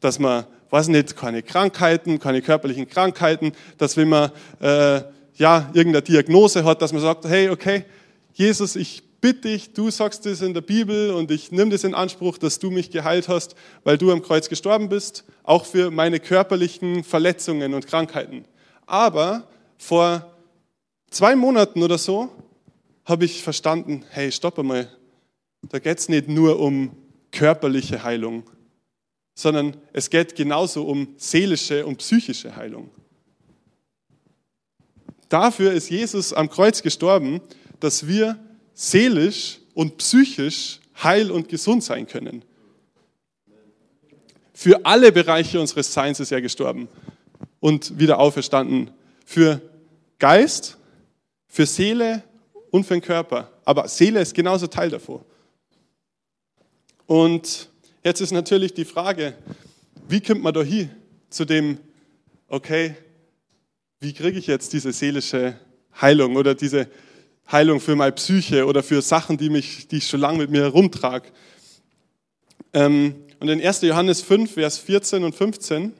Dass 0.00 0.18
man, 0.18 0.46
weiß 0.70 0.88
nicht, 0.88 1.16
keine 1.16 1.42
Krankheiten, 1.42 2.18
keine 2.18 2.40
körperlichen 2.40 2.88
Krankheiten, 2.88 3.52
dass 3.76 3.98
wenn 3.98 4.08
man 4.08 4.32
äh, 4.60 5.02
ja, 5.34 5.70
irgendeine 5.74 6.00
Diagnose 6.00 6.64
hat, 6.64 6.80
dass 6.80 6.94
man 6.94 7.02
sagt, 7.02 7.26
hey, 7.26 7.50
okay, 7.50 7.84
Jesus, 8.32 8.74
ich 8.74 9.02
bitte 9.20 9.48
dich, 9.48 9.74
du 9.74 9.90
sagst 9.90 10.24
das 10.24 10.40
in 10.40 10.54
der 10.54 10.62
Bibel 10.62 11.10
und 11.10 11.30
ich 11.30 11.52
nehme 11.52 11.70
das 11.70 11.84
in 11.84 11.94
Anspruch, 11.94 12.38
dass 12.38 12.58
du 12.58 12.70
mich 12.70 12.90
geheilt 12.90 13.28
hast, 13.28 13.54
weil 13.84 13.98
du 13.98 14.10
am 14.12 14.22
Kreuz 14.22 14.48
gestorben 14.48 14.88
bist, 14.88 15.24
auch 15.42 15.66
für 15.66 15.90
meine 15.90 16.20
körperlichen 16.20 17.04
Verletzungen 17.04 17.74
und 17.74 17.86
Krankheiten. 17.86 18.46
Aber 18.86 19.46
vor 19.76 20.32
zwei 21.10 21.36
Monaten 21.36 21.82
oder 21.82 21.98
so 21.98 22.30
habe 23.06 23.24
ich 23.24 23.42
verstanden, 23.42 24.04
hey, 24.10 24.30
stopp 24.30 24.58
einmal, 24.58 24.90
da 25.62 25.78
geht 25.78 25.98
es 25.98 26.08
nicht 26.08 26.28
nur 26.28 26.58
um 26.58 26.94
körperliche 27.30 28.02
Heilung, 28.02 28.42
sondern 29.34 29.76
es 29.92 30.10
geht 30.10 30.34
genauso 30.34 30.84
um 30.84 31.14
seelische 31.16 31.86
und 31.86 31.98
psychische 31.98 32.54
Heilung. 32.56 32.90
Dafür 35.28 35.72
ist 35.72 35.88
Jesus 35.88 36.32
am 36.32 36.50
Kreuz 36.50 36.82
gestorben, 36.82 37.40
dass 37.80 38.06
wir 38.06 38.38
seelisch 38.74 39.60
und 39.74 39.98
psychisch 39.98 40.80
heil 41.02 41.30
und 41.30 41.48
gesund 41.48 41.84
sein 41.84 42.06
können. 42.06 42.44
Für 44.52 44.84
alle 44.86 45.12
Bereiche 45.12 45.60
unseres 45.60 45.92
Seins 45.92 46.18
ist 46.18 46.32
er 46.32 46.40
gestorben 46.40 46.88
und 47.60 47.98
wieder 47.98 48.18
auferstanden. 48.18 48.90
Für 49.24 49.60
Geist, 50.18 50.78
für 51.46 51.66
Seele 51.66 52.22
und 52.70 52.84
für 52.84 52.94
den 52.94 53.02
Körper. 53.02 53.50
Aber 53.64 53.88
Seele 53.88 54.20
ist 54.20 54.34
genauso 54.34 54.66
Teil 54.66 54.90
davon. 54.90 55.20
Und 57.06 57.68
jetzt 58.02 58.20
ist 58.20 58.32
natürlich 58.32 58.74
die 58.74 58.84
Frage, 58.84 59.34
wie 60.08 60.20
kommt 60.20 60.42
man 60.42 60.54
da 60.54 60.62
hin 60.62 60.90
zu 61.30 61.44
dem, 61.44 61.78
okay, 62.48 62.94
wie 64.00 64.12
kriege 64.12 64.38
ich 64.38 64.46
jetzt 64.46 64.72
diese 64.72 64.92
seelische 64.92 65.58
Heilung 66.00 66.36
oder 66.36 66.54
diese 66.54 66.88
Heilung 67.50 67.80
für 67.80 67.96
meine 67.96 68.12
Psyche 68.12 68.66
oder 68.66 68.82
für 68.82 69.00
Sachen, 69.02 69.38
die, 69.38 69.50
mich, 69.50 69.88
die 69.88 69.98
ich 69.98 70.08
schon 70.08 70.20
lange 70.20 70.38
mit 70.38 70.50
mir 70.50 70.62
herumtrage. 70.62 71.30
Ähm, 72.72 73.14
und 73.38 73.48
in 73.48 73.64
1. 73.64 73.82
Johannes 73.82 74.20
5, 74.22 74.52
Vers 74.52 74.78
14 74.78 75.22
und 75.22 75.34
15, 75.34 75.92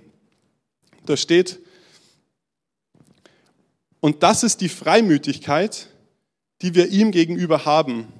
da 1.04 1.16
steht, 1.16 1.60
und 4.00 4.22
das 4.22 4.42
ist 4.42 4.60
die 4.60 4.68
Freimütigkeit, 4.68 5.88
die 6.62 6.74
wir 6.74 6.88
ihm 6.88 7.10
gegenüber 7.10 7.64
haben, 7.64 8.12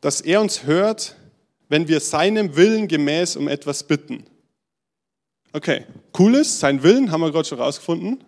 dass 0.00 0.20
er 0.20 0.40
uns 0.40 0.64
hört, 0.64 1.16
wenn 1.68 1.88
wir 1.88 2.00
seinem 2.00 2.56
Willen 2.56 2.88
gemäß 2.88 3.36
um 3.36 3.48
etwas 3.48 3.84
bitten. 3.84 4.24
Okay, 5.52 5.86
cool 6.18 6.34
ist, 6.34 6.60
sein 6.60 6.82
Willen 6.82 7.10
haben 7.10 7.22
wir 7.22 7.32
gerade 7.32 7.48
schon 7.48 7.60
rausgefunden. 7.60 8.22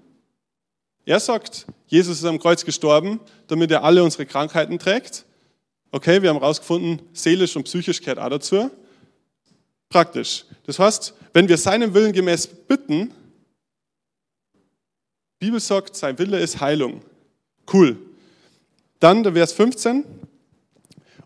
Er 1.04 1.20
sagt, 1.20 1.66
Jesus 1.86 2.18
ist 2.18 2.24
am 2.24 2.38
Kreuz 2.38 2.64
gestorben, 2.64 3.20
damit 3.46 3.70
er 3.70 3.84
alle 3.84 4.02
unsere 4.02 4.26
Krankheiten 4.26 4.78
trägt. 4.78 5.24
Okay, 5.90 6.22
wir 6.22 6.30
haben 6.30 6.38
herausgefunden, 6.38 7.00
seelisch 7.12 7.56
und 7.56 7.64
psychisch 7.64 8.00
gehört 8.00 8.18
auch 8.18 8.28
dazu. 8.28 8.70
Praktisch. 9.88 10.44
Das 10.64 10.78
heißt, 10.78 11.14
wenn 11.32 11.48
wir 11.48 11.56
seinem 11.56 11.94
Willen 11.94 12.12
gemäß 12.12 12.46
bitten, 12.46 13.12
Bibel 15.38 15.60
sagt, 15.60 15.96
sein 15.96 16.18
Wille 16.18 16.40
ist 16.40 16.60
Heilung. 16.60 17.00
Cool. 17.72 17.96
Dann 19.00 19.22
der 19.22 19.32
Vers 19.32 19.52
15. 19.52 20.04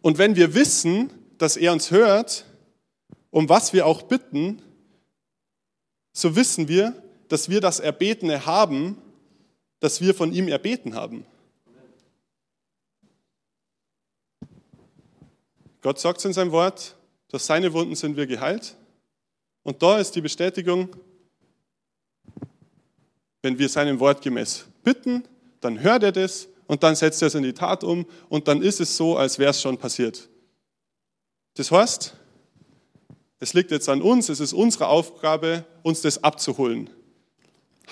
Und 0.02 0.18
wenn 0.18 0.36
wir 0.36 0.54
wissen, 0.54 1.12
dass 1.38 1.56
er 1.56 1.72
uns 1.72 1.90
hört, 1.90 2.44
um 3.30 3.48
was 3.48 3.72
wir 3.72 3.86
auch 3.86 4.02
bitten, 4.02 4.60
so 6.12 6.36
wissen 6.36 6.68
wir, 6.68 7.02
dass 7.28 7.48
wir 7.48 7.60
das 7.60 7.80
Erbetene 7.80 8.44
haben, 8.44 8.98
das 9.80 10.00
wir 10.00 10.14
von 10.14 10.32
ihm 10.32 10.48
erbeten 10.48 10.94
haben. 10.94 11.24
Gott 15.80 15.98
sagt 15.98 16.18
es 16.18 16.24
in 16.26 16.32
seinem 16.32 16.52
Wort, 16.52 16.94
durch 17.28 17.42
seine 17.42 17.72
Wunden 17.72 17.96
sind 17.96 18.16
wir 18.16 18.26
geheilt. 18.26 18.76
Und 19.62 19.82
da 19.82 19.98
ist 19.98 20.14
die 20.14 20.20
Bestätigung, 20.20 20.94
wenn 23.40 23.58
wir 23.58 23.68
seinem 23.68 23.98
Wort 23.98 24.22
gemäß 24.22 24.66
bitten, 24.84 25.24
dann 25.60 25.80
hört 25.80 26.02
er 26.02 26.12
das 26.12 26.48
und 26.72 26.82
dann 26.82 26.96
setzt 26.96 27.20
er 27.20 27.28
es 27.28 27.34
in 27.34 27.42
die 27.42 27.52
Tat 27.52 27.84
um 27.84 28.06
und 28.30 28.48
dann 28.48 28.62
ist 28.62 28.80
es 28.80 28.96
so, 28.96 29.18
als 29.18 29.38
wäre 29.38 29.50
es 29.50 29.60
schon 29.60 29.76
passiert. 29.76 30.30
Das 31.52 31.70
heißt, 31.70 32.14
es 33.40 33.52
liegt 33.52 33.70
jetzt 33.72 33.90
an 33.90 34.00
uns, 34.00 34.30
es 34.30 34.40
ist 34.40 34.54
unsere 34.54 34.86
Aufgabe, 34.86 35.66
uns 35.82 36.00
das 36.00 36.24
abzuholen. 36.24 36.88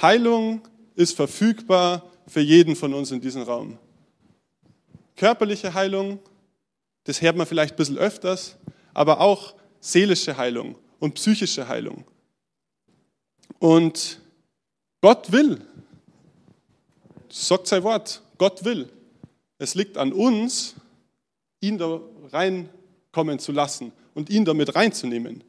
Heilung 0.00 0.66
ist 0.94 1.14
verfügbar 1.14 2.10
für 2.26 2.40
jeden 2.40 2.74
von 2.74 2.94
uns 2.94 3.10
in 3.10 3.20
diesem 3.20 3.42
Raum. 3.42 3.76
Körperliche 5.14 5.74
Heilung, 5.74 6.18
das 7.04 7.20
hört 7.20 7.36
man 7.36 7.46
vielleicht 7.46 7.74
ein 7.74 7.76
bisschen 7.76 7.98
öfters, 7.98 8.56
aber 8.94 9.20
auch 9.20 9.56
seelische 9.80 10.38
Heilung 10.38 10.74
und 11.00 11.16
psychische 11.16 11.68
Heilung. 11.68 12.06
Und 13.58 14.22
Gott 15.02 15.30
will, 15.30 15.60
sagt 17.28 17.66
sein 17.66 17.82
Wort, 17.82 18.22
Gott 18.40 18.64
will. 18.64 18.88
Es 19.58 19.74
liegt 19.74 19.98
an 19.98 20.14
uns, 20.14 20.74
ihn 21.60 21.76
da 21.76 22.00
reinkommen 22.32 23.38
zu 23.38 23.52
lassen 23.52 23.92
und 24.14 24.30
ihn 24.30 24.46
damit 24.46 24.74
reinzunehmen. 24.74 25.44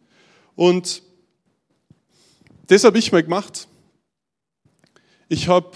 Und 0.57 1.01
das 2.67 2.83
habe 2.83 2.97
ich 2.97 3.13
mal 3.13 3.23
gemacht. 3.23 3.69
Ich 5.29 5.47
habe, 5.47 5.71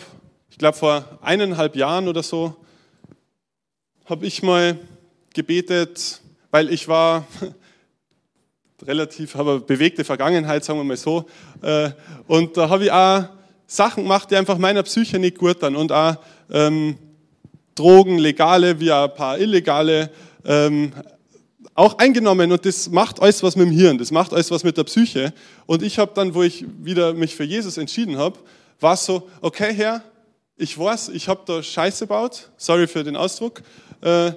ich 0.49 0.57
glaube 0.57 0.77
vor 0.77 1.17
eineinhalb 1.21 1.77
Jahren 1.77 2.09
oder 2.09 2.21
so, 2.21 2.53
habe 4.03 4.25
ich 4.25 4.43
mal 4.43 4.77
gebetet, 5.33 6.19
weil 6.51 6.69
ich 6.69 6.89
war 6.89 7.25
relativ, 8.81 9.35
habe 9.35 9.61
bewegte 9.61 10.03
Vergangenheit, 10.03 10.65
sagen 10.65 10.79
wir 10.79 10.83
mal 10.83 10.97
so. 10.97 11.29
Äh, 11.61 11.91
und 12.27 12.57
da 12.57 12.67
habe 12.67 12.83
ich 12.83 12.91
auch 12.91 13.29
Sachen 13.67 14.03
gemacht, 14.03 14.29
die 14.31 14.35
einfach 14.35 14.57
meiner 14.57 14.83
Psyche 14.83 15.17
nicht 15.17 15.37
gut 15.37 15.63
dann 15.63 15.77
und 15.77 15.93
auch 15.93 16.17
ähm, 16.51 16.97
Drogen, 17.75 18.17
legale 18.17 18.79
wie 18.79 18.91
ein 18.91 19.13
paar 19.13 19.37
illegale, 19.37 20.09
ähm, 20.45 20.93
auch 21.73 21.97
eingenommen 21.97 22.51
und 22.51 22.65
das 22.65 22.89
macht 22.89 23.21
alles 23.21 23.43
was 23.43 23.57
mit 23.57 23.67
dem 23.67 23.73
Hirn, 23.73 23.97
das 23.97 24.09
macht 24.09 24.33
alles 24.33 24.49
was 24.49 24.63
mit 24.63 24.77
der 24.77 24.85
Psyche. 24.85 25.33
Und 25.65 25.83
ich 25.83 25.99
habe 25.99 26.11
dann, 26.15 26.33
wo 26.33 26.41
ich 26.41 26.65
wieder 26.81 27.13
mich 27.13 27.35
für 27.35 27.43
Jesus 27.43 27.77
entschieden 27.77 28.17
habe, 28.17 28.39
war 28.79 28.93
es 28.93 29.05
so, 29.05 29.29
okay 29.41 29.73
Herr, 29.73 30.01
ich 30.55 30.77
weiß, 30.77 31.09
ich 31.09 31.27
habe 31.27 31.41
da 31.45 31.61
Scheiße 31.61 32.05
gebaut, 32.05 32.49
sorry 32.55 32.87
für 32.87 33.03
den 33.03 33.17
Ausdruck, 33.17 33.61
äh, 34.01 34.31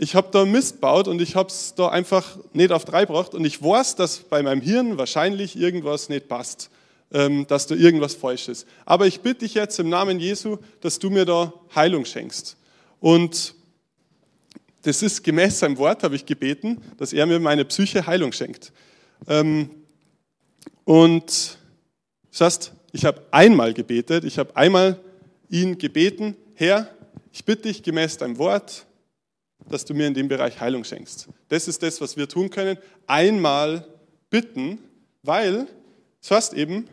ich 0.00 0.14
habe 0.14 0.28
da 0.30 0.44
Mist 0.44 0.74
gebaut 0.74 1.08
und 1.08 1.20
ich 1.20 1.34
habe 1.34 1.48
es 1.48 1.74
da 1.74 1.88
einfach 1.88 2.24
nicht 2.52 2.70
auf 2.70 2.84
drei 2.84 3.04
gebracht 3.04 3.34
und 3.34 3.44
ich 3.44 3.60
weiß, 3.60 3.96
dass 3.96 4.18
bei 4.18 4.40
meinem 4.44 4.60
Hirn 4.60 4.96
wahrscheinlich 4.96 5.58
irgendwas 5.58 6.08
nicht 6.08 6.28
passt, 6.28 6.70
dass 7.10 7.66
da 7.66 7.74
irgendwas 7.74 8.14
falsch 8.14 8.48
ist. 8.48 8.66
Aber 8.84 9.06
ich 9.06 9.20
bitte 9.20 9.40
dich 9.40 9.54
jetzt 9.54 9.78
im 9.78 9.88
Namen 9.88 10.20
Jesu, 10.20 10.58
dass 10.82 10.98
du 10.98 11.08
mir 11.08 11.24
da 11.24 11.54
Heilung 11.74 12.04
schenkst. 12.04 12.58
Und 13.00 13.54
das 14.82 15.02
ist 15.02 15.24
gemäß 15.24 15.58
seinem 15.58 15.78
Wort, 15.78 16.02
habe 16.02 16.16
ich 16.16 16.26
gebeten, 16.26 16.80
dass 16.98 17.12
er 17.12 17.26
mir 17.26 17.40
meine 17.40 17.64
Psyche 17.64 18.06
Heilung 18.06 18.32
schenkt. 18.32 18.72
Ähm, 19.26 19.70
und 20.84 21.58
das 22.30 22.40
heißt, 22.40 22.72
ich 22.92 23.04
habe 23.04 23.22
einmal 23.30 23.74
gebetet, 23.74 24.24
ich 24.24 24.38
habe 24.38 24.56
einmal 24.56 24.98
ihn 25.48 25.78
gebeten, 25.78 26.36
Herr, 26.54 26.88
ich 27.32 27.44
bitte 27.44 27.62
dich 27.62 27.82
gemäß 27.82 28.16
deinem 28.18 28.38
Wort, 28.38 28.86
dass 29.68 29.84
du 29.84 29.94
mir 29.94 30.06
in 30.06 30.14
dem 30.14 30.28
Bereich 30.28 30.60
Heilung 30.60 30.84
schenkst. 30.84 31.28
Das 31.48 31.68
ist 31.68 31.82
das, 31.82 32.00
was 32.00 32.16
wir 32.16 32.28
tun 32.28 32.50
können. 32.50 32.78
Einmal 33.06 33.86
bitten, 34.30 34.78
weil, 35.22 35.66
das 36.20 36.30
heißt 36.30 36.54
eben, 36.54 36.88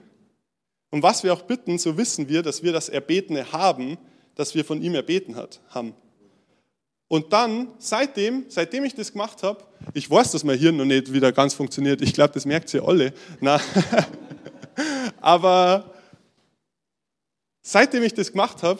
um 0.95 1.03
was 1.03 1.25
wir 1.25 1.33
auch 1.33 1.41
bitten, 1.41 1.77
so 1.77 1.97
wissen 1.97 2.29
wir, 2.29 2.41
dass 2.41 2.63
wir 2.63 2.71
das 2.71 2.87
Erbetene 2.87 3.51
haben, 3.51 3.97
das 4.33 4.55
wir 4.55 4.63
von 4.63 4.81
ihm 4.81 4.95
erbeten 4.95 5.35
hat, 5.35 5.59
haben. 5.67 5.93
Und 7.09 7.33
dann, 7.33 7.67
seitdem, 7.79 8.45
seitdem 8.47 8.85
ich 8.85 8.95
das 8.95 9.11
gemacht 9.11 9.43
habe, 9.43 9.61
ich 9.93 10.09
weiß, 10.09 10.31
dass 10.31 10.45
mein 10.45 10.57
Hirn 10.57 10.77
noch 10.77 10.85
nicht 10.85 11.11
wieder 11.11 11.33
ganz 11.33 11.53
funktioniert, 11.53 12.01
ich 12.01 12.13
glaube, 12.13 12.33
das 12.33 12.45
merkt 12.45 12.73
ihr 12.73 12.87
alle. 12.87 13.13
Na, 13.41 13.59
aber 15.19 15.93
seitdem 17.61 18.03
ich 18.03 18.13
das 18.13 18.31
gemacht 18.31 18.63
habe, 18.63 18.79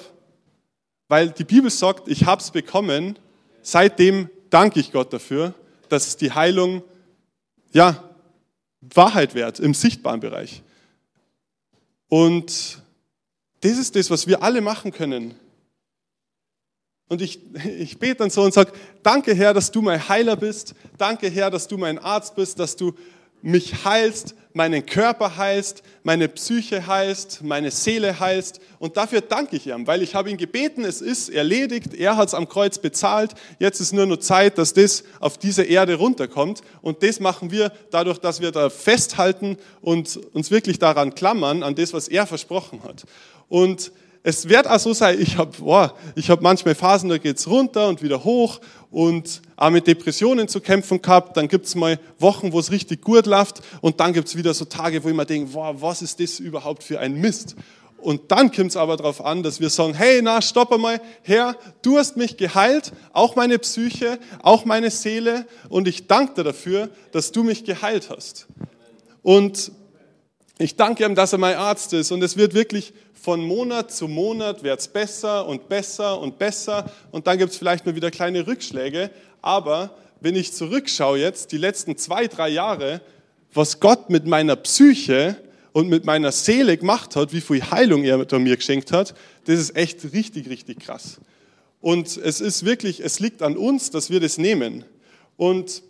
weil 1.09 1.31
die 1.31 1.43
Bibel 1.43 1.69
sagt, 1.69 2.07
ich 2.07 2.25
habe 2.25 2.41
es 2.41 2.49
bekommen, 2.49 3.19
seitdem 3.61 4.29
danke 4.49 4.79
ich 4.79 4.93
Gott 4.93 5.11
dafür, 5.11 5.53
dass 5.89 6.15
die 6.15 6.31
Heilung 6.31 6.81
ja, 7.73 8.09
Wahrheit 8.79 9.35
wird 9.35 9.59
im 9.59 9.73
sichtbaren 9.73 10.21
Bereich. 10.21 10.63
Und 12.07 12.81
das 13.61 13.77
ist 13.77 13.95
das, 13.95 14.09
was 14.09 14.27
wir 14.27 14.43
alle 14.43 14.61
machen 14.61 14.91
können. 14.91 15.33
Und 17.07 17.21
ich, 17.21 17.39
ich 17.65 17.99
bete 17.99 18.15
dann 18.15 18.29
so 18.29 18.43
und 18.43 18.53
sage, 18.53 18.71
danke 19.03 19.33
Herr, 19.33 19.53
dass 19.53 19.71
du 19.71 19.81
mein 19.81 20.07
Heiler 20.09 20.35
bist. 20.35 20.75
Danke 20.97 21.29
Herr, 21.29 21.51
dass 21.51 21.67
du 21.67 21.77
mein 21.77 21.99
Arzt 21.99 22.35
bist, 22.35 22.59
dass 22.59 22.75
du 22.75 22.93
mich 23.45 23.85
heilst, 23.85 24.33
meinen 24.53 24.85
Körper 24.85 25.37
heilst, 25.37 25.83
meine 26.03 26.27
Psyche 26.27 26.87
heilst, 26.87 27.43
meine 27.43 27.69
Seele 27.69 28.19
heilst. 28.19 28.59
Und 28.79 28.97
dafür 28.97 29.21
danke 29.21 29.55
ich 29.57 29.67
ihm, 29.67 29.85
weil 29.85 30.01
ich 30.01 30.15
habe 30.15 30.31
ihn 30.31 30.37
gebeten, 30.37 30.83
es 30.83 31.01
ist 31.01 31.29
erledigt, 31.29 31.93
er 31.93 32.17
hat 32.17 32.29
es 32.29 32.33
am 32.33 32.49
Kreuz 32.49 32.79
bezahlt. 32.79 33.33
Jetzt 33.59 33.81
ist 33.81 33.93
nur 33.93 34.07
noch 34.07 34.17
Zeit, 34.17 34.57
dass 34.57 34.73
das 34.73 35.03
auf 35.19 35.37
diese 35.37 35.63
Erde 35.63 35.95
runterkommt. 35.95 36.61
Und 36.81 37.03
das 37.03 37.19
machen 37.19 37.51
wir 37.51 37.71
dadurch, 37.91 38.17
dass 38.17 38.41
wir 38.41 38.51
da 38.51 38.69
festhalten 38.69 39.57
und 39.81 40.17
uns 40.33 40.49
wirklich 40.49 40.79
daran 40.79 41.13
klammern, 41.13 41.61
an 41.61 41.75
das, 41.75 41.93
was 41.93 42.07
er 42.07 42.25
versprochen 42.25 42.81
hat. 42.83 43.05
Und 43.47 43.91
es 44.23 44.49
wird 44.49 44.67
auch 44.67 44.79
so 44.79 44.91
sein, 44.93 45.21
ich 45.21 45.37
habe 45.37 45.51
oh, 45.61 45.87
hab 46.17 46.41
manchmal 46.41 46.73
Phasen, 46.73 47.09
da 47.09 47.19
geht's 47.19 47.47
runter 47.47 47.87
und 47.87 48.01
wieder 48.01 48.23
hoch 48.23 48.59
und 48.95 49.41
auch 49.57 49.71
mit 49.71 49.87
Depressionen 49.87 50.47
zu 50.47 50.61
kämpfen 50.61 51.01
gehabt. 51.01 51.35
Dann 51.35 51.49
gibt's 51.49 51.75
mal 51.75 51.99
Wochen, 52.17 52.53
wo 52.53 52.59
es 52.59 52.71
richtig 52.71 53.01
gut 53.01 53.25
läuft 53.25 53.61
und 53.81 53.99
dann 53.99 54.13
gibt's 54.13 54.37
wieder 54.37 54.53
so 54.53 54.63
Tage, 54.63 55.03
wo 55.03 55.09
ich 55.09 55.13
mir 55.13 55.25
denke, 55.25 55.53
wow, 55.53 55.75
was 55.77 56.01
ist 56.01 56.21
das 56.21 56.39
überhaupt 56.39 56.81
für 56.81 56.97
ein 57.01 57.15
Mist? 57.15 57.57
Und 57.97 58.31
dann 58.31 58.53
kommt 58.53 58.69
es 58.69 58.77
aber 58.77 58.95
darauf 58.95 59.19
an, 59.19 59.43
dass 59.43 59.59
wir 59.59 59.69
sagen, 59.69 59.95
hey, 59.95 60.21
na, 60.23 60.41
stopp 60.41 60.71
einmal, 60.71 61.01
Herr, 61.23 61.57
du 61.81 61.97
hast 61.97 62.15
mich 62.15 62.37
geheilt, 62.37 62.93
auch 63.11 63.35
meine 63.35 63.59
Psyche, 63.59 64.17
auch 64.41 64.63
meine 64.63 64.89
Seele 64.89 65.45
und 65.67 65.89
ich 65.89 66.07
danke 66.07 66.35
dir 66.35 66.43
dafür, 66.45 66.89
dass 67.11 67.33
du 67.33 67.43
mich 67.43 67.65
geheilt 67.65 68.09
hast. 68.09 68.47
Und 69.23 69.73
ich 70.57 70.75
danke 70.75 71.05
ihm, 71.05 71.15
dass 71.15 71.33
er 71.33 71.39
mein 71.39 71.55
Arzt 71.55 71.93
ist 71.93 72.11
und 72.11 72.23
es 72.23 72.37
wird 72.37 72.53
wirklich 72.53 72.93
von 73.13 73.41
Monat 73.43 73.91
zu 73.91 74.07
Monat 74.07 74.63
wird 74.63 74.79
es 74.79 74.87
besser 74.87 75.47
und 75.47 75.67
besser 75.67 76.19
und 76.19 76.37
besser 76.37 76.91
und 77.11 77.27
dann 77.27 77.37
gibt 77.37 77.51
es 77.51 77.57
vielleicht 77.57 77.85
mal 77.85 77.95
wieder 77.95 78.11
kleine 78.11 78.45
Rückschläge. 78.45 79.09
Aber 79.41 79.97
wenn 80.21 80.35
ich 80.35 80.53
zurückschaue 80.53 81.19
jetzt, 81.19 81.51
die 81.51 81.57
letzten 81.57 81.97
zwei, 81.97 82.27
drei 82.27 82.49
Jahre, 82.49 83.01
was 83.53 83.79
Gott 83.79 84.09
mit 84.09 84.27
meiner 84.27 84.55
Psyche 84.55 85.37
und 85.73 85.89
mit 85.89 86.05
meiner 86.05 86.31
Seele 86.31 86.77
gemacht 86.77 87.15
hat, 87.15 87.33
wie 87.33 87.41
viel 87.41 87.63
Heilung 87.63 88.03
er 88.03 88.39
mir 88.39 88.55
geschenkt 88.55 88.91
hat, 88.91 89.15
das 89.45 89.59
ist 89.59 89.75
echt 89.75 90.13
richtig, 90.13 90.49
richtig 90.49 90.79
krass. 90.79 91.19
Und 91.81 92.17
es 92.17 92.41
ist 92.41 92.63
wirklich, 92.63 92.99
es 93.03 93.19
liegt 93.19 93.41
an 93.41 93.57
uns, 93.57 93.91
dass 93.91 94.09
wir 94.09 94.19
das 94.19 94.37
nehmen. 94.37 94.85
Und 95.35 95.83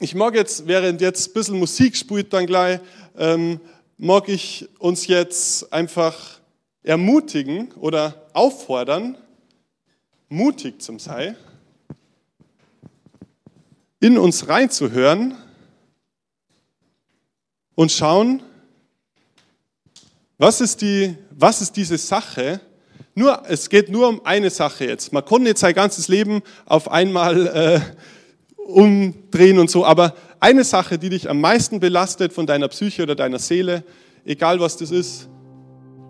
ich 0.00 0.14
mag 0.14 0.34
jetzt, 0.34 0.66
während 0.66 1.02
jetzt 1.02 1.28
ein 1.28 1.32
bisschen 1.34 1.58
Musik 1.58 1.94
spielt, 1.94 2.32
dann 2.32 2.46
gleich, 2.46 2.80
ähm, 3.18 3.60
mag 3.98 4.28
ich 4.30 4.66
uns 4.78 5.06
jetzt 5.06 5.70
einfach 5.70 6.40
ermutigen 6.82 7.70
oder 7.74 8.26
auffordern, 8.32 9.18
mutig 10.30 10.80
zum 10.80 10.98
Sei, 10.98 11.36
in 14.00 14.16
uns 14.16 14.48
reinzuhören 14.48 15.36
und 17.74 17.92
schauen, 17.92 18.42
was 20.38 20.62
ist, 20.62 20.80
die, 20.80 21.14
was 21.30 21.60
ist 21.60 21.76
diese 21.76 21.98
Sache? 21.98 22.62
Nur, 23.14 23.42
es 23.46 23.68
geht 23.68 23.90
nur 23.90 24.08
um 24.08 24.24
eine 24.24 24.48
Sache 24.48 24.86
jetzt. 24.86 25.12
Man 25.12 25.22
kann 25.26 25.42
nicht 25.42 25.58
sein 25.58 25.74
ganzes 25.74 26.08
Leben 26.08 26.40
auf 26.64 26.90
einmal 26.90 27.46
äh, 27.48 27.80
umdrehen 28.70 29.58
und 29.58 29.70
so, 29.70 29.84
aber 29.84 30.14
eine 30.38 30.64
Sache, 30.64 30.98
die 30.98 31.10
dich 31.10 31.28
am 31.28 31.40
meisten 31.40 31.80
belastet 31.80 32.32
von 32.32 32.46
deiner 32.46 32.68
Psyche 32.68 33.02
oder 33.02 33.14
deiner 33.14 33.38
Seele, 33.38 33.84
egal 34.24 34.60
was 34.60 34.76
das 34.76 34.90
ist, 34.90 35.28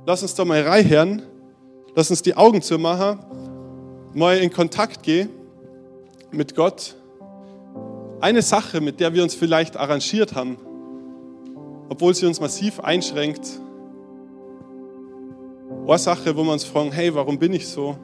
lass 0.07 0.23
uns 0.23 0.35
da 0.35 0.45
mal 0.45 0.63
reinhören, 0.63 1.23
lass 1.95 2.11
uns 2.11 2.23
die 2.23 2.37
Augen 2.37 2.63
zu 2.63 2.79
machen, 2.79 3.19
mal 4.15 4.39
in 4.39 4.53
Kontakt 4.53 5.03
gehen 5.03 5.31
mit 6.31 6.55
Gott. 6.55 6.97
Eine 8.21 8.43
Sache, 8.43 8.81
mit 8.81 9.01
der 9.01 9.15
wir 9.15 9.23
uns 9.23 9.35
vielleicht 9.35 9.77
arrangiert 9.77 10.35
haben, 10.35 10.57
obwohl 11.89 12.15
sie 12.15 12.27
uns 12.27 12.41
massiv 12.41 12.81
einschränkt. 12.81 13.61
Eine 15.87 15.99
Sache, 15.99 16.37
wo 16.37 16.45
wir 16.45 16.53
uns 16.53 16.65
fragen, 16.65 16.93
hey, 16.93 17.15
warum 17.15 17.39
bin 17.39 17.53
ich 17.53 17.67
so? 17.67 17.97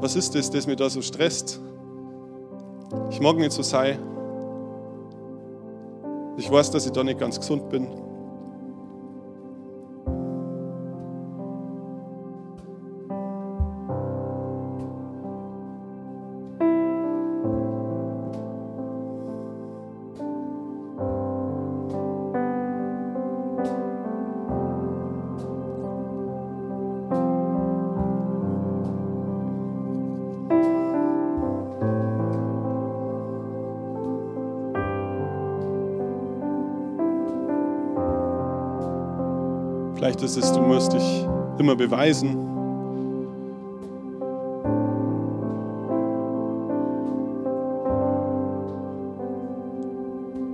Was 0.00 0.16
ist 0.16 0.34
das, 0.34 0.50
das 0.50 0.66
mich 0.66 0.76
da 0.76 0.90
so 0.90 1.00
stresst? 1.00 1.60
Ich 3.10 3.20
mag 3.20 3.36
nicht 3.36 3.52
so 3.52 3.62
sein. 3.62 3.98
Ich 6.36 6.50
weiß, 6.50 6.70
dass 6.70 6.86
ich 6.86 6.92
da 6.92 7.02
nicht 7.02 7.18
ganz 7.18 7.38
gesund 7.38 7.68
bin. 7.70 8.05
Vielleicht 40.16 40.38
ist 40.38 40.44
es, 40.44 40.52
du 40.52 40.62
musst 40.62 40.94
dich 40.94 41.26
immer 41.58 41.76
beweisen. 41.76 42.38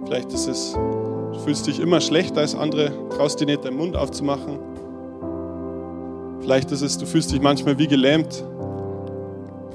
Vielleicht 0.05 0.33
ist 0.33 0.49
es, 0.49 0.73
du 0.73 1.39
fühlst 1.45 1.69
dich 1.69 1.79
immer 1.79 2.01
schlechter 2.01 2.41
als 2.41 2.57
andere, 2.57 2.91
traust 3.11 3.39
dir 3.39 3.47
nicht 3.47 3.65
deinen 3.65 3.77
Mund 3.77 3.95
aufzumachen. 3.95 4.59
Vielleicht 6.41 6.73
ist 6.73 6.83
es, 6.83 6.99
du 6.99 7.07
fühlst 7.07 7.31
dich 7.31 7.41
manchmal 7.41 7.79
wie 7.79 7.87
gelähmt, 7.87 8.45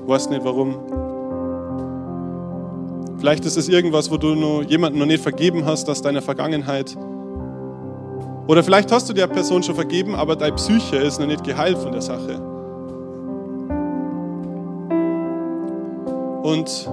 weißt 0.05 0.29
nicht 0.31 0.43
warum. 0.43 0.75
Vielleicht 3.19 3.45
ist 3.45 3.55
es 3.55 3.69
irgendwas, 3.69 4.11
wo 4.11 4.17
du 4.17 4.35
noch 4.35 4.63
jemanden 4.63 4.99
noch 4.99 5.05
nicht 5.05 5.23
vergeben 5.23 5.65
hast 5.65 5.89
aus 5.89 6.01
deiner 6.01 6.21
Vergangenheit. 6.21 6.97
Oder 8.47 8.63
vielleicht 8.63 8.91
hast 8.91 9.09
du 9.09 9.13
der 9.13 9.27
Person 9.27 9.61
schon 9.61 9.75
vergeben, 9.75 10.15
aber 10.15 10.35
deine 10.35 10.55
Psyche 10.55 10.95
ist 10.95 11.19
noch 11.19 11.27
nicht 11.27 11.43
geheilt 11.43 11.77
von 11.77 11.91
der 11.91 12.01
Sache. 12.01 12.41
Und 16.43 16.89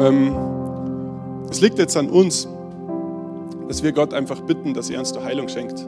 ähm, 0.00 0.34
es 1.50 1.60
liegt 1.60 1.78
jetzt 1.78 1.94
an 1.94 2.08
uns, 2.08 2.48
dass 3.68 3.82
wir 3.82 3.92
Gott 3.92 4.14
einfach 4.14 4.40
bitten, 4.40 4.72
dass 4.72 4.88
er 4.88 4.98
uns 4.98 5.12
die 5.12 5.20
Heilung 5.20 5.46
schenkt. 5.48 5.86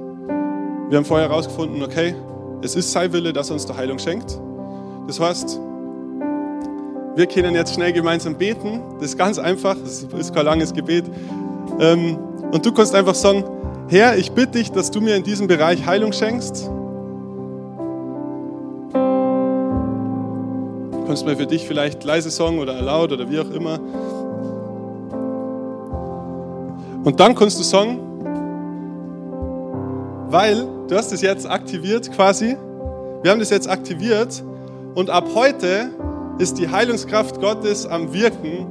Wir 0.90 0.98
haben 0.98 1.06
vorher 1.06 1.30
herausgefunden, 1.30 1.82
okay, 1.82 2.14
es 2.60 2.76
ist 2.76 2.92
sein 2.92 3.10
Wille, 3.14 3.32
dass 3.32 3.48
er 3.48 3.54
uns 3.54 3.64
die 3.64 3.72
Heilung 3.72 3.98
schenkt. 3.98 4.38
Das 5.06 5.18
heißt, 5.18 5.58
wir 7.14 7.26
können 7.26 7.54
jetzt 7.54 7.74
schnell 7.74 7.92
gemeinsam 7.92 8.36
beten. 8.36 8.80
Das 8.98 9.10
ist 9.10 9.18
ganz 9.18 9.38
einfach, 9.38 9.76
das 9.82 10.06
ist 10.18 10.34
kein 10.34 10.46
langes 10.46 10.72
Gebet. 10.72 11.04
Ähm, 11.78 12.16
und 12.50 12.64
du 12.64 12.72
kannst 12.72 12.94
einfach 12.94 13.14
sagen, 13.14 13.44
Herr, 13.88 14.16
ich 14.16 14.32
bitte 14.32 14.52
dich, 14.52 14.72
dass 14.72 14.90
du 14.90 15.00
mir 15.00 15.16
in 15.16 15.22
diesem 15.22 15.46
Bereich 15.46 15.84
Heilung 15.84 16.12
schenkst. 16.12 16.70
Du 20.92 21.04
kannst 21.06 21.26
mir 21.26 21.36
für 21.36 21.46
dich 21.46 21.66
vielleicht 21.66 22.02
leise 22.04 22.30
sagen 22.30 22.58
oder 22.58 22.80
laut 22.80 23.12
oder 23.12 23.28
wie 23.30 23.38
auch 23.40 23.50
immer. 23.50 23.78
Und 27.04 27.20
dann 27.20 27.34
kannst 27.34 27.58
du 27.58 27.62
sagen, 27.64 27.98
weil 30.28 30.66
du 30.88 30.96
hast 30.96 31.12
es 31.12 31.20
jetzt 31.20 31.46
aktiviert 31.46 32.10
quasi, 32.12 32.56
wir 33.22 33.30
haben 33.30 33.40
das 33.40 33.50
jetzt 33.50 33.68
aktiviert 33.68 34.42
und 34.94 35.10
ab 35.10 35.26
heute 35.34 35.90
ist 36.38 36.58
die 36.58 36.68
Heilungskraft 36.68 37.40
Gottes 37.40 37.86
am 37.86 38.12
Wirken 38.12 38.66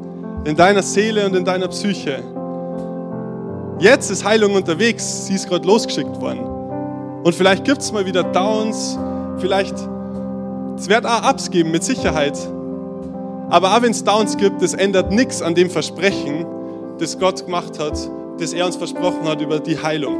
in 0.46 0.56
deiner 0.56 0.82
Seele 0.82 1.26
und 1.26 1.36
in 1.36 1.46
deiner 1.46 1.68
Psyche. 1.68 2.24
Jetzt 3.80 4.10
ist 4.12 4.24
Heilung 4.24 4.54
unterwegs, 4.54 5.28
sie 5.28 5.36
ist 5.36 5.48
gerade 5.48 5.68
losgeschickt 5.68 6.20
worden. 6.22 6.44
Und 7.24 7.34
vielleicht 7.36 7.66
gibt 7.66 7.82
es 7.82 7.92
mal 7.92 8.06
wieder 8.06 8.24
Downs, 8.24 8.98
vielleicht, 9.40 9.76
es 10.78 10.90
wird 10.90 11.06
auch 11.06 11.30
Ups 11.30 11.50
geben, 11.50 11.72
mit 11.72 11.84
Sicherheit. 11.84 12.38
Aber 13.50 13.76
auch 13.76 13.82
wenn 13.82 13.92
es 13.92 14.04
Downs 14.04 14.38
gibt, 14.38 14.62
das 14.62 14.74
ändert 14.74 15.12
nichts 15.12 15.42
an 15.42 15.56
dem 15.56 15.70
Versprechen, 15.70 16.46
das 17.00 17.18
Gott 17.20 17.46
gemacht 17.46 17.80
hat 17.80 17.98
das 18.42 18.54
er 18.54 18.66
uns 18.66 18.76
versprochen 18.76 19.24
hat 19.26 19.40
über 19.40 19.60
die 19.60 19.78
Heilung. 19.78 20.18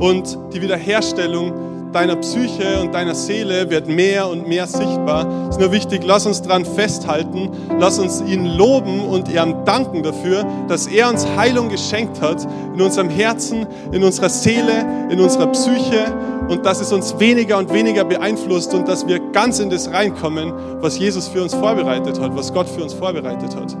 Und 0.00 0.38
die 0.52 0.62
Wiederherstellung 0.62 1.81
deiner 1.92 2.16
Psyche 2.16 2.80
und 2.80 2.94
deiner 2.94 3.14
Seele 3.14 3.70
wird 3.70 3.88
mehr 3.88 4.28
und 4.28 4.48
mehr 4.48 4.66
sichtbar. 4.66 5.26
Es 5.48 5.56
ist 5.56 5.60
nur 5.60 5.72
wichtig, 5.72 6.02
lass 6.04 6.26
uns 6.26 6.42
daran 6.42 6.64
festhalten, 6.64 7.50
lass 7.78 7.98
uns 7.98 8.20
ihn 8.22 8.46
loben 8.46 9.00
und 9.00 9.28
ihm 9.28 9.64
danken 9.64 10.02
dafür, 10.02 10.44
dass 10.68 10.86
er 10.86 11.08
uns 11.08 11.26
Heilung 11.36 11.68
geschenkt 11.68 12.20
hat 12.20 12.46
in 12.74 12.80
unserem 12.80 13.10
Herzen, 13.10 13.66
in 13.92 14.02
unserer 14.02 14.28
Seele, 14.28 15.08
in 15.10 15.20
unserer 15.20 15.48
Psyche 15.48 16.12
und 16.48 16.66
dass 16.66 16.80
es 16.80 16.92
uns 16.92 17.18
weniger 17.18 17.58
und 17.58 17.72
weniger 17.72 18.04
beeinflusst 18.04 18.74
und 18.74 18.88
dass 18.88 19.06
wir 19.06 19.20
ganz 19.32 19.58
in 19.58 19.70
das 19.70 19.90
reinkommen, 19.90 20.52
was 20.80 20.98
Jesus 20.98 21.28
für 21.28 21.42
uns 21.42 21.54
vorbereitet 21.54 22.20
hat, 22.20 22.34
was 22.34 22.52
Gott 22.52 22.68
für 22.68 22.82
uns 22.82 22.94
vorbereitet 22.94 23.54
hat. 23.54 23.76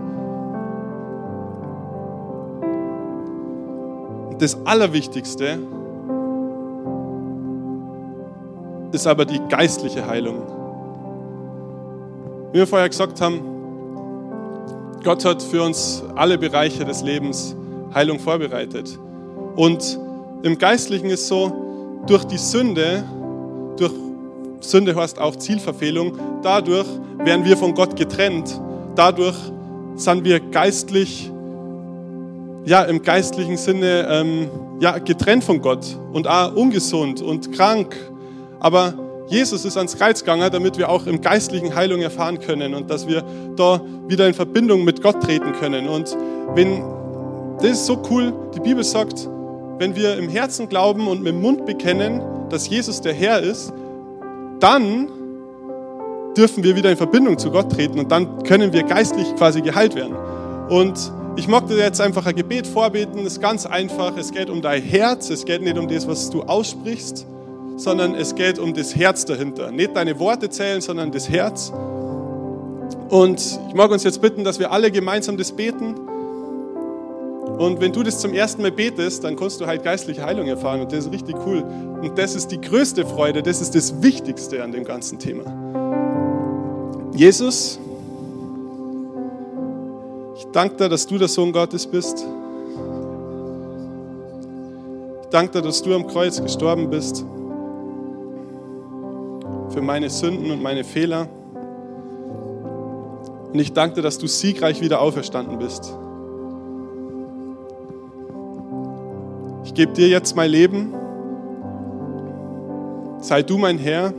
das 4.42 4.66
Allerwichtigste 4.66 5.60
ist 8.92 9.06
aber 9.06 9.24
die 9.24 9.40
geistliche 9.48 10.06
Heilung. 10.06 10.42
Wie 12.52 12.58
wir 12.58 12.66
vorher 12.66 12.88
gesagt 12.88 13.20
haben, 13.20 13.40
Gott 15.02 15.24
hat 15.24 15.42
für 15.42 15.62
uns 15.62 16.02
alle 16.14 16.38
Bereiche 16.38 16.84
des 16.84 17.02
Lebens 17.02 17.56
Heilung 17.94 18.18
vorbereitet. 18.18 18.98
Und 19.56 19.98
im 20.42 20.58
Geistlichen 20.58 21.10
ist 21.10 21.26
so, 21.26 21.52
durch 22.06 22.24
die 22.24 22.38
Sünde, 22.38 23.04
durch 23.76 23.92
Sünde 24.60 24.94
heißt 24.94 25.18
auch 25.18 25.36
Zielverfehlung, 25.36 26.18
dadurch 26.42 26.86
werden 27.18 27.44
wir 27.44 27.56
von 27.56 27.74
Gott 27.74 27.96
getrennt. 27.96 28.60
Dadurch 28.94 29.36
sind 29.96 30.24
wir 30.24 30.40
geistlich 30.40 31.30
ja, 32.64 32.82
im 32.82 33.02
geistlichen 33.02 33.56
Sinne 33.56 34.06
ähm, 34.08 34.50
ja, 34.80 34.98
getrennt 34.98 35.44
von 35.44 35.60
Gott 35.60 35.98
und 36.12 36.28
auch 36.28 36.54
ungesund 36.54 37.20
und 37.20 37.52
krank. 37.52 37.96
Aber 38.62 38.94
Jesus 39.26 39.64
ist 39.64 39.76
ans 39.76 39.96
Kreuz 39.96 40.20
gegangen, 40.20 40.48
damit 40.52 40.78
wir 40.78 40.88
auch 40.88 41.06
im 41.06 41.20
geistlichen 41.20 41.74
Heilung 41.74 42.00
erfahren 42.00 42.38
können 42.38 42.74
und 42.74 42.88
dass 42.90 43.08
wir 43.08 43.24
da 43.56 43.80
wieder 44.06 44.28
in 44.28 44.34
Verbindung 44.34 44.84
mit 44.84 45.02
Gott 45.02 45.20
treten 45.20 45.52
können. 45.58 45.88
Und 45.88 46.16
wenn, 46.54 46.80
das 47.58 47.72
ist 47.72 47.86
so 47.86 48.00
cool, 48.08 48.32
die 48.54 48.60
Bibel 48.60 48.84
sagt, 48.84 49.28
wenn 49.78 49.96
wir 49.96 50.16
im 50.16 50.28
Herzen 50.28 50.68
glauben 50.68 51.08
und 51.08 51.24
mit 51.24 51.32
dem 51.32 51.42
Mund 51.42 51.66
bekennen, 51.66 52.22
dass 52.50 52.68
Jesus 52.68 53.00
der 53.00 53.14
Herr 53.14 53.40
ist, 53.40 53.72
dann 54.60 55.08
dürfen 56.36 56.62
wir 56.62 56.76
wieder 56.76 56.90
in 56.90 56.96
Verbindung 56.96 57.38
zu 57.38 57.50
Gott 57.50 57.72
treten 57.72 57.98
und 57.98 58.12
dann 58.12 58.44
können 58.44 58.72
wir 58.72 58.84
geistlich 58.84 59.34
quasi 59.34 59.60
geheilt 59.60 59.96
werden. 59.96 60.14
Und 60.68 61.12
ich 61.34 61.48
mag 61.48 61.66
dir 61.66 61.78
jetzt 61.78 62.00
einfach 62.00 62.26
ein 62.26 62.36
Gebet 62.36 62.68
vorbeten. 62.68 63.26
Es 63.26 63.32
ist 63.34 63.40
ganz 63.40 63.66
einfach. 63.66 64.16
Es 64.16 64.30
geht 64.30 64.50
um 64.50 64.62
dein 64.62 64.82
Herz. 64.82 65.30
Es 65.30 65.44
geht 65.44 65.62
nicht 65.62 65.78
um 65.78 65.88
das, 65.88 66.06
was 66.06 66.30
du 66.30 66.42
aussprichst, 66.42 67.26
sondern 67.76 68.14
es 68.14 68.34
geht 68.34 68.58
um 68.58 68.74
das 68.74 68.94
Herz 68.94 69.24
dahinter. 69.24 69.70
Nicht 69.70 69.96
deine 69.96 70.18
Worte 70.18 70.48
zählen, 70.50 70.80
sondern 70.80 71.10
das 71.10 71.28
Herz. 71.28 71.72
Und 73.08 73.60
ich 73.68 73.74
mag 73.74 73.90
uns 73.90 74.04
jetzt 74.04 74.20
bitten, 74.20 74.44
dass 74.44 74.58
wir 74.58 74.72
alle 74.72 74.90
gemeinsam 74.90 75.36
das 75.36 75.52
beten. 75.52 75.94
Und 77.58 77.80
wenn 77.80 77.92
du 77.92 78.02
das 78.02 78.18
zum 78.18 78.32
ersten 78.32 78.62
Mal 78.62 78.72
betest, 78.72 79.24
dann 79.24 79.36
kannst 79.36 79.60
du 79.60 79.66
halt 79.66 79.82
geistliche 79.82 80.24
Heilung 80.24 80.46
erfahren. 80.46 80.80
Und 80.80 80.92
das 80.92 81.06
ist 81.06 81.12
richtig 81.12 81.36
cool. 81.46 81.62
Und 82.00 82.16
das 82.16 82.34
ist 82.34 82.48
die 82.48 82.60
größte 82.60 83.04
Freude. 83.04 83.42
Das 83.42 83.60
ist 83.60 83.74
das 83.74 84.02
Wichtigste 84.02 84.62
an 84.62 84.72
dem 84.72 84.84
ganzen 84.84 85.18
Thema. 85.18 85.44
Jesus, 87.14 87.78
ich 90.36 90.46
danke 90.52 90.76
dir, 90.76 90.88
dass 90.88 91.06
du 91.06 91.18
der 91.18 91.28
Sohn 91.28 91.52
Gottes 91.52 91.86
bist. 91.86 92.26
Ich 95.22 95.28
danke 95.28 95.52
dir, 95.52 95.62
dass 95.62 95.82
du 95.82 95.94
am 95.94 96.06
Kreuz 96.06 96.42
gestorben 96.42 96.88
bist 96.88 97.24
für 99.72 99.80
meine 99.80 100.10
Sünden 100.10 100.50
und 100.50 100.62
meine 100.62 100.84
Fehler. 100.84 101.28
Und 103.52 103.58
ich 103.58 103.72
danke 103.72 103.96
dir, 103.96 104.02
dass 104.02 104.18
du 104.18 104.26
siegreich 104.26 104.80
wieder 104.80 105.00
auferstanden 105.00 105.58
bist. 105.58 105.94
Ich 109.64 109.74
gebe 109.74 109.92
dir 109.92 110.08
jetzt 110.08 110.36
mein 110.36 110.50
Leben. 110.50 110.94
Sei 113.20 113.42
du 113.42 113.56
mein 113.58 113.78
Herr. 113.78 114.12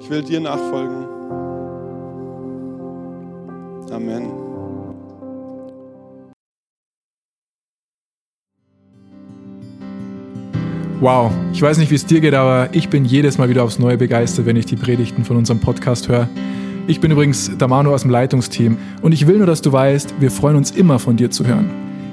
Ich 0.00 0.10
will 0.10 0.22
dir 0.22 0.40
nachfolgen. 0.40 1.06
Amen. 3.90 4.51
Wow, 11.02 11.30
ich 11.52 11.60
weiß 11.60 11.76
nicht, 11.78 11.90
wie 11.90 11.96
es 11.96 12.06
dir 12.06 12.20
geht, 12.20 12.32
aber 12.32 12.68
ich 12.70 12.88
bin 12.88 13.04
jedes 13.04 13.36
Mal 13.36 13.48
wieder 13.48 13.64
aufs 13.64 13.80
Neue 13.80 13.96
begeistert, 13.96 14.46
wenn 14.46 14.54
ich 14.54 14.66
die 14.66 14.76
Predigten 14.76 15.24
von 15.24 15.36
unserem 15.36 15.58
Podcast 15.58 16.08
höre. 16.08 16.28
Ich 16.86 17.00
bin 17.00 17.10
übrigens 17.10 17.50
der 17.58 17.66
Manu 17.66 17.92
aus 17.92 18.02
dem 18.02 18.12
Leitungsteam 18.12 18.76
und 19.02 19.10
ich 19.10 19.26
will 19.26 19.38
nur, 19.38 19.48
dass 19.48 19.62
du 19.62 19.72
weißt, 19.72 20.14
wir 20.20 20.30
freuen 20.30 20.54
uns 20.54 20.70
immer 20.70 21.00
von 21.00 21.16
dir 21.16 21.32
zu 21.32 21.44
hören. 21.44 21.68